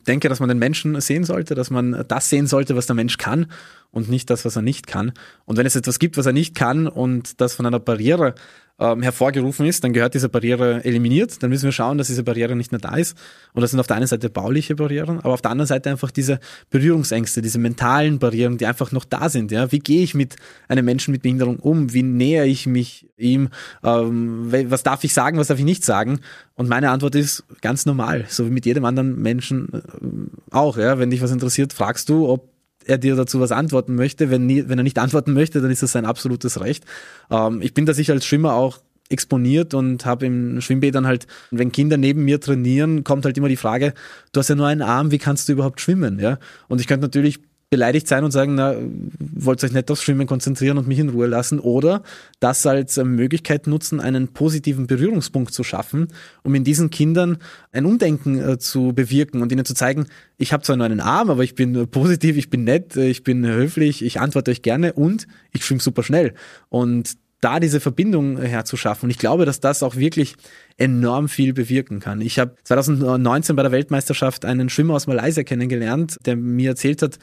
denke, 0.06 0.30
dass 0.30 0.40
man 0.40 0.48
den 0.48 0.58
Menschen 0.58 0.98
sehen 1.00 1.24
sollte, 1.24 1.54
dass 1.54 1.68
man 1.68 2.04
das 2.08 2.30
sehen 2.30 2.46
sollte, 2.46 2.74
was 2.74 2.86
der 2.86 2.96
Mensch 2.96 3.18
kann 3.18 3.46
und 3.90 4.08
nicht 4.08 4.30
das, 4.30 4.46
was 4.46 4.56
er 4.56 4.62
nicht 4.62 4.86
kann. 4.86 5.12
Und 5.44 5.58
wenn 5.58 5.66
es 5.66 5.76
etwas 5.76 5.98
gibt, 5.98 6.16
was 6.16 6.24
er 6.24 6.32
nicht 6.32 6.54
kann 6.54 6.86
und 6.86 7.40
das 7.40 7.54
von 7.54 7.66
einer 7.66 7.80
Barriere 7.80 8.34
ähm, 8.80 9.02
hervorgerufen 9.02 9.66
ist, 9.66 9.84
dann 9.84 9.92
gehört 9.92 10.14
diese 10.14 10.28
Barriere 10.28 10.84
eliminiert. 10.84 11.42
Dann 11.42 11.50
müssen 11.50 11.66
wir 11.66 11.72
schauen, 11.72 11.98
dass 11.98 12.06
diese 12.06 12.24
Barriere 12.24 12.56
nicht 12.56 12.72
mehr 12.72 12.80
da 12.80 12.96
ist. 12.96 13.16
Und 13.52 13.60
das 13.60 13.70
sind 13.70 13.80
auf 13.80 13.86
der 13.86 13.96
einen 13.96 14.06
Seite 14.06 14.30
bauliche 14.30 14.74
Barrieren, 14.74 15.20
aber 15.20 15.34
auf 15.34 15.42
der 15.42 15.50
anderen 15.50 15.66
Seite 15.66 15.90
einfach 15.90 16.10
diese 16.10 16.40
Berührungsängste, 16.70 17.42
diese 17.42 17.58
mentalen 17.58 18.18
Barrieren, 18.18 18.56
die 18.56 18.66
einfach 18.66 18.90
noch 18.90 19.04
da 19.04 19.28
sind. 19.28 19.52
Ja, 19.52 19.70
wie 19.70 19.80
gehe 19.80 20.02
ich 20.02 20.14
mit 20.14 20.36
einem 20.68 20.84
Menschen 20.86 21.12
mit 21.12 21.22
Behinderung 21.22 21.58
um? 21.58 21.92
Wie 21.92 22.02
näher 22.02 22.46
ich 22.46 22.66
mich 22.66 23.06
ihm? 23.18 23.50
Ähm, 23.84 24.50
was 24.68 24.82
darf 24.82 25.04
ich 25.04 25.12
sagen? 25.12 25.38
Was 25.38 25.48
darf 25.48 25.58
ich 25.58 25.64
nicht 25.64 25.84
sagen? 25.84 26.20
Und 26.56 26.68
meine 26.68 26.90
Antwort 26.90 27.14
ist 27.14 27.44
ganz 27.60 27.84
normal, 27.84 28.24
so 28.28 28.46
wie 28.46 28.50
mit 28.50 28.64
jedem 28.64 28.84
anderen 28.86 29.20
Menschen 29.20 29.68
äh, 29.72 30.54
auch. 30.54 30.78
Ja, 30.78 30.98
wenn 30.98 31.10
dich 31.10 31.20
was 31.20 31.30
interessiert, 31.30 31.72
fragst 31.72 32.08
du, 32.08 32.28
ob 32.28 32.48
er 32.90 32.98
dir 32.98 33.16
dazu 33.16 33.40
was 33.40 33.52
antworten 33.52 33.94
möchte. 33.94 34.30
Wenn, 34.30 34.46
nie, 34.46 34.68
wenn 34.68 34.78
er 34.78 34.84
nicht 34.84 34.98
antworten 34.98 35.32
möchte, 35.32 35.60
dann 35.60 35.70
ist 35.70 35.82
das 35.82 35.92
sein 35.92 36.04
absolutes 36.04 36.60
Recht. 36.60 36.84
Ähm, 37.30 37.62
ich 37.62 37.72
bin 37.72 37.86
da 37.86 37.94
sicher 37.94 38.12
als 38.12 38.26
Schwimmer 38.26 38.54
auch 38.54 38.80
exponiert 39.08 39.74
und 39.74 40.04
habe 40.04 40.26
im 40.26 40.60
Schwimmbädern 40.60 41.06
halt, 41.06 41.26
wenn 41.50 41.72
Kinder 41.72 41.96
neben 41.96 42.24
mir 42.24 42.40
trainieren, 42.40 43.02
kommt 43.02 43.24
halt 43.24 43.36
immer 43.36 43.48
die 43.48 43.56
Frage, 43.56 43.92
du 44.32 44.40
hast 44.40 44.48
ja 44.48 44.54
nur 44.54 44.66
einen 44.66 44.82
Arm, 44.82 45.10
wie 45.10 45.18
kannst 45.18 45.48
du 45.48 45.52
überhaupt 45.52 45.80
schwimmen? 45.80 46.18
Ja? 46.20 46.38
Und 46.68 46.80
ich 46.80 46.86
könnte 46.86 47.06
natürlich 47.06 47.40
beleidigt 47.70 48.08
sein 48.08 48.24
und 48.24 48.32
sagen, 48.32 48.56
na, 48.56 48.74
wollt 49.20 49.62
euch 49.62 49.72
nicht 49.72 49.90
aufs 49.90 50.02
Schwimmen 50.02 50.26
konzentrieren 50.26 50.76
und 50.76 50.88
mich 50.88 50.98
in 50.98 51.08
Ruhe 51.08 51.28
lassen 51.28 51.60
oder 51.60 52.02
das 52.40 52.66
als 52.66 52.98
äh, 52.98 53.04
Möglichkeit 53.04 53.68
nutzen, 53.68 54.00
einen 54.00 54.28
positiven 54.28 54.88
Berührungspunkt 54.88 55.54
zu 55.54 55.62
schaffen, 55.62 56.08
um 56.42 56.54
in 56.56 56.64
diesen 56.64 56.90
Kindern 56.90 57.38
ein 57.70 57.86
Umdenken 57.86 58.40
äh, 58.40 58.58
zu 58.58 58.92
bewirken 58.92 59.40
und 59.40 59.52
ihnen 59.52 59.64
zu 59.64 59.74
zeigen, 59.74 60.06
ich 60.36 60.52
habe 60.52 60.64
zwar 60.64 60.76
nur 60.76 60.86
einen 60.86 61.00
Arm, 61.00 61.30
aber 61.30 61.44
ich 61.44 61.54
bin 61.54 61.76
äh, 61.76 61.86
positiv, 61.86 62.36
ich 62.36 62.50
bin 62.50 62.64
nett, 62.64 62.96
äh, 62.96 63.08
ich 63.08 63.22
bin 63.22 63.46
höflich, 63.46 64.04
ich 64.04 64.20
antworte 64.20 64.50
euch 64.50 64.62
gerne 64.62 64.92
und 64.94 65.28
ich 65.52 65.64
schwimme 65.64 65.80
super 65.80 66.02
schnell. 66.02 66.34
Und 66.70 67.18
da 67.40 67.58
diese 67.58 67.80
Verbindung 67.80 68.38
herzuschaffen. 68.38 69.06
Und 69.06 69.10
ich 69.10 69.18
glaube, 69.18 69.46
dass 69.46 69.60
das 69.60 69.82
auch 69.82 69.96
wirklich 69.96 70.34
enorm 70.76 71.28
viel 71.28 71.54
bewirken 71.54 71.98
kann. 71.98 72.20
Ich 72.20 72.38
habe 72.38 72.54
2019 72.64 73.56
bei 73.56 73.62
der 73.62 73.72
Weltmeisterschaft 73.72 74.44
einen 74.44 74.68
Schwimmer 74.68 74.94
aus 74.94 75.06
Malaysia 75.06 75.42
kennengelernt, 75.42 76.18
der 76.26 76.36
mir 76.36 76.70
erzählt 76.70 77.00
hat, 77.00 77.18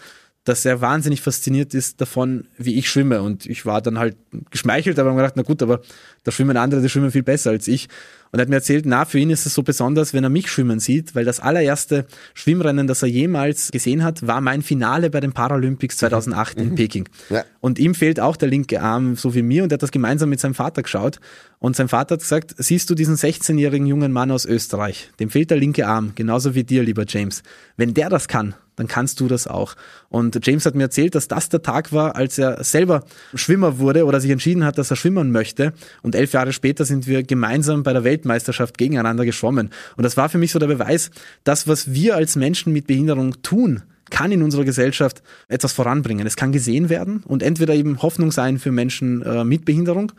dass 0.48 0.64
er 0.64 0.80
wahnsinnig 0.80 1.22
fasziniert 1.22 1.74
ist 1.74 2.00
davon, 2.00 2.48
wie 2.58 2.76
ich 2.76 2.90
schwimme. 2.90 3.22
Und 3.22 3.46
ich 3.46 3.66
war 3.66 3.82
dann 3.82 4.00
halt 4.00 4.16
geschmeichelt, 4.50 4.98
aber 4.98 5.10
habe 5.10 5.18
gedacht, 5.20 5.36
na 5.36 5.44
gut, 5.44 5.62
aber 5.62 5.82
da 6.24 6.32
schwimmen 6.32 6.56
andere, 6.56 6.82
die 6.82 6.90
schwimmen 6.90 7.12
viel 7.12 7.24
besser 7.24 7.50
als 7.50 7.68
ich. 7.68 7.90
Und 8.32 8.40
er 8.40 8.44
hat 8.44 8.50
mir 8.50 8.56
erzählt, 8.56 8.86
na, 8.86 9.06
für 9.06 9.20
ihn 9.20 9.30
ist 9.30 9.46
es 9.46 9.54
so 9.54 9.64
besonders, 9.64 10.14
wenn 10.14 10.24
er 10.24 10.30
mich 10.30 10.50
schwimmen 10.50 10.80
sieht, 10.80 11.16
weil 11.16 11.26
das 11.26 11.40
allererste 11.40 12.06
Schwimmrennen, 12.34 12.88
das 12.88 13.02
er 13.02 13.10
jemals 13.10 13.72
gesehen 13.72 14.04
hat, 14.04 14.26
war 14.26 14.42
mein 14.42 14.62
Finale 14.62 15.10
bei 15.10 15.20
den 15.20 15.34
Paralympics 15.34 15.98
2008 15.98 16.58
mhm. 16.58 16.64
in 16.64 16.76
Peking. 16.76 17.10
Ja. 17.30 17.44
Und 17.60 17.80
ihm 17.80 17.94
fehlt 17.94 18.20
auch 18.20 18.38
der 18.38 18.50
linke 18.50 18.82
Arm, 18.82 19.16
so 19.16 19.34
wie 19.34 19.42
mir, 19.42 19.64
und 19.64 19.72
er 19.72 19.76
hat 19.76 19.84
das 19.84 19.92
gemeinsam 19.92 20.30
mit 20.30 20.40
seinem 20.40 20.56
Vater 20.56 20.82
geschaut. 20.82 21.20
Und 21.60 21.76
sein 21.76 21.88
Vater 21.88 22.16
hat 22.16 22.22
gesagt, 22.22 22.56
siehst 22.58 22.90
du 22.90 22.96
diesen 22.96 23.16
16-jährigen 23.16 23.88
jungen 23.88 24.12
Mann 24.12 24.32
aus 24.32 24.46
Österreich, 24.46 25.10
dem 25.20 25.30
fehlt 25.30 25.50
der 25.50 25.58
linke 25.58 25.88
Arm, 25.88 26.14
genauso 26.16 26.56
wie 26.56 26.64
dir, 26.64 26.84
lieber 26.84 27.06
James. 27.08 27.44
Wenn 27.76 27.94
der 27.94 28.10
das 28.10 28.28
kann, 28.28 28.56
dann 28.78 28.88
kannst 28.88 29.20
du 29.20 29.28
das 29.28 29.48
auch. 29.48 29.76
Und 30.08 30.40
James 30.46 30.66
hat 30.66 30.76
mir 30.76 30.84
erzählt, 30.84 31.16
dass 31.16 31.28
das 31.28 31.50
der 31.50 31.62
Tag 31.62 31.92
war, 31.92 32.16
als 32.16 32.38
er 32.38 32.64
selber 32.64 33.04
Schwimmer 33.34 33.80
wurde 33.80 34.06
oder 34.06 34.22
sich 34.22 34.32
entschieden 34.32 34.64
hat, 34.64 34.78
dass 34.78 34.90
er 34.90 34.96
schwimmen 34.96 35.32
möchte. 35.32 35.74
Und 36.04 36.16
elf 36.16 36.32
Jahre 36.32 36.54
später 36.54 36.86
sind 36.86 37.08
wir 37.08 37.24
gemeinsam 37.24 37.84
bei 37.84 37.92
der 37.92 38.06
Weltmeisterschaft 38.06 38.78
gegeneinander 38.78 39.26
geschwommen. 39.26 39.72
Und 39.98 40.04
das 40.04 40.16
war 40.16 40.30
für 40.30 40.38
mich 40.38 40.52
so 40.52 40.60
der 40.60 40.68
Beweis, 40.68 41.12
das, 41.44 41.68
was 41.68 41.92
wir 41.92 42.16
als 42.16 42.38
Menschen 42.38 42.72
mit 42.72 42.88
Behinderung 42.88 43.42
tun, 43.42 43.84
kann 44.10 44.32
in 44.32 44.42
unserer 44.42 44.64
Gesellschaft 44.64 45.22
etwas 45.48 45.74
voranbringen. 45.74 46.26
Es 46.28 46.36
kann 46.36 46.52
gesehen 46.52 46.90
werden 46.90 47.24
und 47.26 47.44
entweder 47.44 47.74
eben 47.74 48.02
Hoffnung 48.02 48.32
sein 48.32 48.60
für 48.60 48.72
Menschen 48.72 49.22
äh, 49.22 49.44
mit 49.44 49.66
Behinderung, 49.66 50.14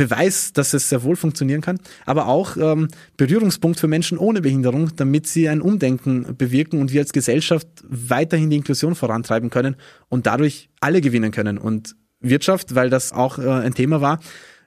Beweis, 0.00 0.54
dass 0.54 0.72
es 0.72 0.88
sehr 0.88 1.02
wohl 1.02 1.14
funktionieren 1.14 1.60
kann, 1.60 1.78
aber 2.06 2.26
auch 2.26 2.56
ähm, 2.56 2.88
Berührungspunkt 3.18 3.78
für 3.78 3.86
Menschen 3.86 4.16
ohne 4.16 4.40
Behinderung, 4.40 4.96
damit 4.96 5.26
sie 5.26 5.46
ein 5.46 5.60
Umdenken 5.60 6.38
bewirken 6.38 6.80
und 6.80 6.90
wir 6.90 7.02
als 7.02 7.12
Gesellschaft 7.12 7.68
weiterhin 7.86 8.48
die 8.48 8.56
Inklusion 8.56 8.94
vorantreiben 8.94 9.50
können 9.50 9.76
und 10.08 10.26
dadurch 10.26 10.70
alle 10.80 11.02
gewinnen 11.02 11.32
können. 11.32 11.58
Und 11.58 11.96
Wirtschaft, 12.20 12.74
weil 12.74 12.88
das 12.88 13.12
auch 13.12 13.38
äh, 13.38 13.46
ein 13.46 13.74
Thema 13.74 14.00
war, 14.00 14.20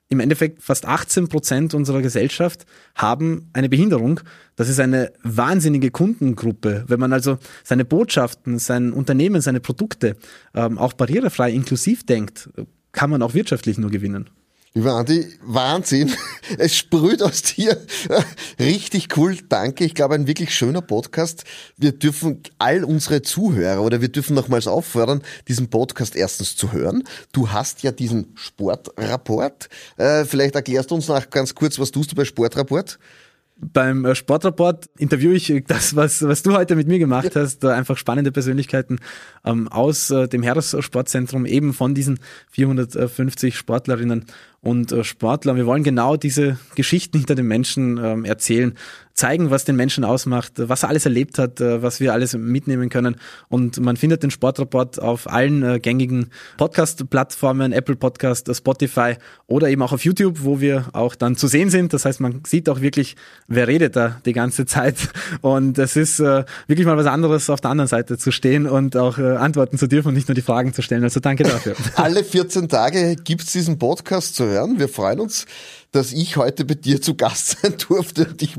im 0.08 0.20
Endeffekt 0.20 0.62
fast 0.62 0.86
18 0.86 1.30
Prozent 1.30 1.74
unserer 1.74 2.04
Gesellschaft 2.04 2.68
haben 2.94 3.50
eine 3.54 3.70
Behinderung. 3.70 4.20
Das 4.56 4.70
ist 4.70 4.80
eine 4.80 5.14
wahnsinnige 5.24 5.90
Kundengruppe. 5.90 6.84
Wenn 6.88 7.00
man 7.00 7.12
also 7.12 7.40
seine 7.64 7.86
Botschaften, 7.86 8.60
sein 8.60 8.94
Unternehmen, 8.94 9.42
seine 9.42 9.62
Produkte 9.62 10.16
ähm, 10.54 10.78
auch 10.78 10.94
barrierefrei 10.94 11.52
inklusiv 11.52 12.06
denkt, 12.06 12.52
kann 12.92 13.10
man 13.10 13.24
auch 13.24 13.34
wirtschaftlich 13.34 13.80
nur 13.80 13.90
gewinnen. 13.90 14.30
Lieber 14.76 14.96
Andi, 14.96 15.28
Wahnsinn. 15.44 16.12
Es 16.58 16.76
sprüht 16.76 17.22
aus 17.22 17.44
dir. 17.44 17.78
Richtig 18.60 19.16
cool. 19.18 19.38
Danke. 19.48 19.86
Ich 19.86 19.94
glaube, 19.94 20.16
ein 20.16 20.26
wirklich 20.26 20.54
schöner 20.54 20.82
Podcast. 20.82 21.44
Wir 21.78 21.92
dürfen 21.92 22.42
all 22.58 22.84
unsere 22.84 23.22
Zuhörer 23.22 23.82
oder 23.82 24.02
wir 24.02 24.10
dürfen 24.10 24.36
nochmals 24.36 24.68
auffordern, 24.68 25.22
diesen 25.48 25.70
Podcast 25.70 26.16
erstens 26.16 26.56
zu 26.56 26.72
hören. 26.72 27.04
Du 27.32 27.52
hast 27.52 27.84
ja 27.84 27.92
diesen 27.92 28.34
Sportrapport. 28.36 29.70
Äh, 29.98 30.26
vielleicht 30.26 30.56
erklärst 30.56 30.90
du 30.90 30.96
uns 30.96 31.08
noch 31.08 31.30
ganz 31.30 31.54
kurz, 31.54 31.78
was 31.78 31.92
tust 31.92 32.12
du 32.12 32.16
bei 32.16 32.26
Sportrapport? 32.26 32.98
Beim 33.56 34.04
äh, 34.06 34.16
Sportreport 34.16 34.90
interviewe 34.98 35.36
ich 35.36 35.64
das, 35.68 35.96
was, 35.96 36.22
was 36.24 36.44
du 36.44 36.54
heute 36.54 36.76
mit 36.76 36.88
mir 36.88 37.00
gemacht 37.00 37.36
hast, 37.36 37.64
einfach 37.66 37.98
spannende 37.98 38.32
Persönlichkeiten 38.32 39.00
ähm, 39.46 39.68
aus 39.68 40.10
äh, 40.10 40.28
dem 40.28 40.44
Heeressportzentrum, 40.44 41.46
eben 41.46 41.74
von 41.74 41.94
diesen 41.94 42.20
450 42.52 43.56
Sportlerinnen 43.56 44.26
und 44.62 44.92
äh, 44.92 45.04
Sportlern. 45.04 45.56
Wir 45.58 45.66
wollen 45.66 45.84
genau 45.84 46.18
diese 46.18 46.58
Geschichten 46.76 47.20
hinter 47.20 47.36
den 47.36 47.48
Menschen 47.48 47.98
ähm, 47.98 48.26
erzählen, 48.26 48.74
zeigen, 49.14 49.52
was 49.52 49.64
den 49.64 49.76
Menschen 49.76 50.04
ausmacht, 50.04 50.54
was 50.56 50.84
er 50.84 50.90
alles 50.90 51.06
erlebt 51.06 51.38
hat, 51.38 51.62
äh, 51.62 51.84
was 51.84 52.00
wir 52.00 52.14
alles 52.14 52.36
mitnehmen 52.36 52.90
können. 52.90 53.16
Und 53.48 53.80
man 53.80 53.96
findet 53.96 54.24
den 54.24 54.32
Sportreport 54.32 55.00
auf 55.00 55.32
allen 55.32 55.64
äh, 55.64 55.80
gängigen 55.80 56.32
Podcast-Plattformen, 56.58 57.74
Apple 57.74 57.96
Podcast, 57.96 58.54
Spotify 58.56 59.16
oder 59.46 59.70
eben 59.70 59.84
auch 59.84 59.92
auf 59.92 60.04
YouTube, 60.04 60.40
wo 60.42 60.60
wir 60.60 60.86
auch 60.94 61.14
dann 61.14 61.36
zu 61.36 61.48
sehen 61.48 61.70
sind. 61.70 61.94
Das 61.94 62.06
heißt, 62.06 62.22
man 62.22 62.42
sieht 62.46 62.68
auch 62.70 62.82
wirklich, 62.82 63.16
wer 63.48 63.68
redet 63.68 63.96
da 63.96 64.20
die 64.26 64.34
ganze 64.34 64.66
Zeit. 64.66 64.96
Und 65.42 65.78
es 65.78 65.96
ist 65.96 66.20
äh, 66.20 66.44
wirklich 66.68 66.88
mal 66.88 66.98
was 66.98 67.06
anderes, 67.06 67.50
auf 67.52 67.62
der 67.62 67.70
anderen 67.70 67.88
Seite 67.88 68.18
zu 68.18 68.32
stehen 68.32 68.66
und 68.66 68.98
auch 68.98 69.18
antworten 69.18 69.78
zu 69.78 69.88
dürfen 69.88 70.10
und 70.10 70.14
nicht 70.16 70.28
nur 70.28 70.36
die 70.36 70.42
Fragen 70.42 70.74
zu 70.74 70.82
stellen. 70.82 71.04
Also 71.04 71.20
danke 71.20 71.44
dafür. 71.44 71.76
Alle 71.96 72.24
14 72.24 72.68
Tage 72.68 73.16
gibt's 73.16 73.52
diesen 73.52 73.78
Podcast 73.78 74.36
zu 74.36 74.46
hören. 74.46 74.80
Wir 74.80 74.90
freuen 74.90 75.20
uns, 75.20 75.46
dass 75.94 76.12
ich 76.12 76.38
heute 76.38 76.66
bei 76.66 76.74
dir 76.74 77.02
zu 77.02 77.16
Gast 77.16 77.62
sein 77.62 77.76
durfte 77.88 78.28
und 78.28 78.42
dich, 78.42 78.56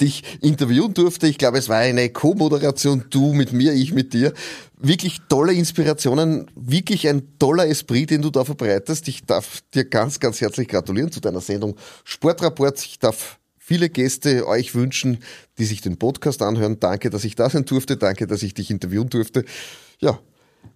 dich 0.00 0.22
interviewen 0.40 0.94
durfte. 0.94 1.26
Ich 1.26 1.36
glaube, 1.36 1.58
es 1.58 1.68
war 1.68 1.78
eine 1.78 2.08
Co-Moderation, 2.08 3.04
du 3.10 3.34
mit 3.34 3.52
mir, 3.52 3.74
ich 3.74 3.92
mit 3.92 4.14
dir. 4.14 4.32
Wirklich 4.78 5.18
tolle 5.28 5.52
Inspirationen, 5.52 6.50
wirklich 6.54 7.08
ein 7.08 7.38
toller 7.38 7.66
Esprit, 7.66 8.10
den 8.10 8.22
du 8.22 8.30
da 8.30 8.44
verbreitest. 8.44 9.08
Ich 9.08 9.24
darf 9.24 9.62
dir 9.74 9.84
ganz, 9.84 10.20
ganz 10.20 10.40
herzlich 10.40 10.68
gratulieren 10.68 11.10
zu 11.10 11.20
deiner 11.20 11.40
Sendung 11.40 11.76
Sportrapport. 12.04 12.80
Ich 12.84 12.98
darf 13.00 13.38
viele 13.58 13.90
Gäste 13.90 14.46
euch 14.46 14.74
wünschen, 14.74 15.18
die 15.58 15.64
sich 15.64 15.80
den 15.80 15.98
Podcast 15.98 16.40
anhören. 16.40 16.78
Danke, 16.78 17.10
dass 17.10 17.24
ich 17.24 17.34
da 17.34 17.50
sein 17.50 17.64
durfte. 17.64 17.96
Danke, 17.96 18.28
dass 18.28 18.44
ich 18.44 18.54
dich 18.54 18.70
interviewen 18.70 19.08
durfte. 19.08 19.44
Ja, 19.98 20.20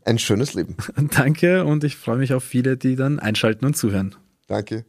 ein 0.05 0.19
schönes 0.19 0.55
Leben. 0.55 0.77
Danke 1.15 1.65
und 1.65 1.85
ich 1.85 1.95
freue 1.95 2.19
mich 2.19 2.35
auf 2.35 2.43
viele, 2.43 2.77
die 2.77 2.97
dann 2.97 3.21
einschalten 3.21 3.65
und 3.65 3.77
zuhören. 3.77 4.17
Danke. 4.49 4.85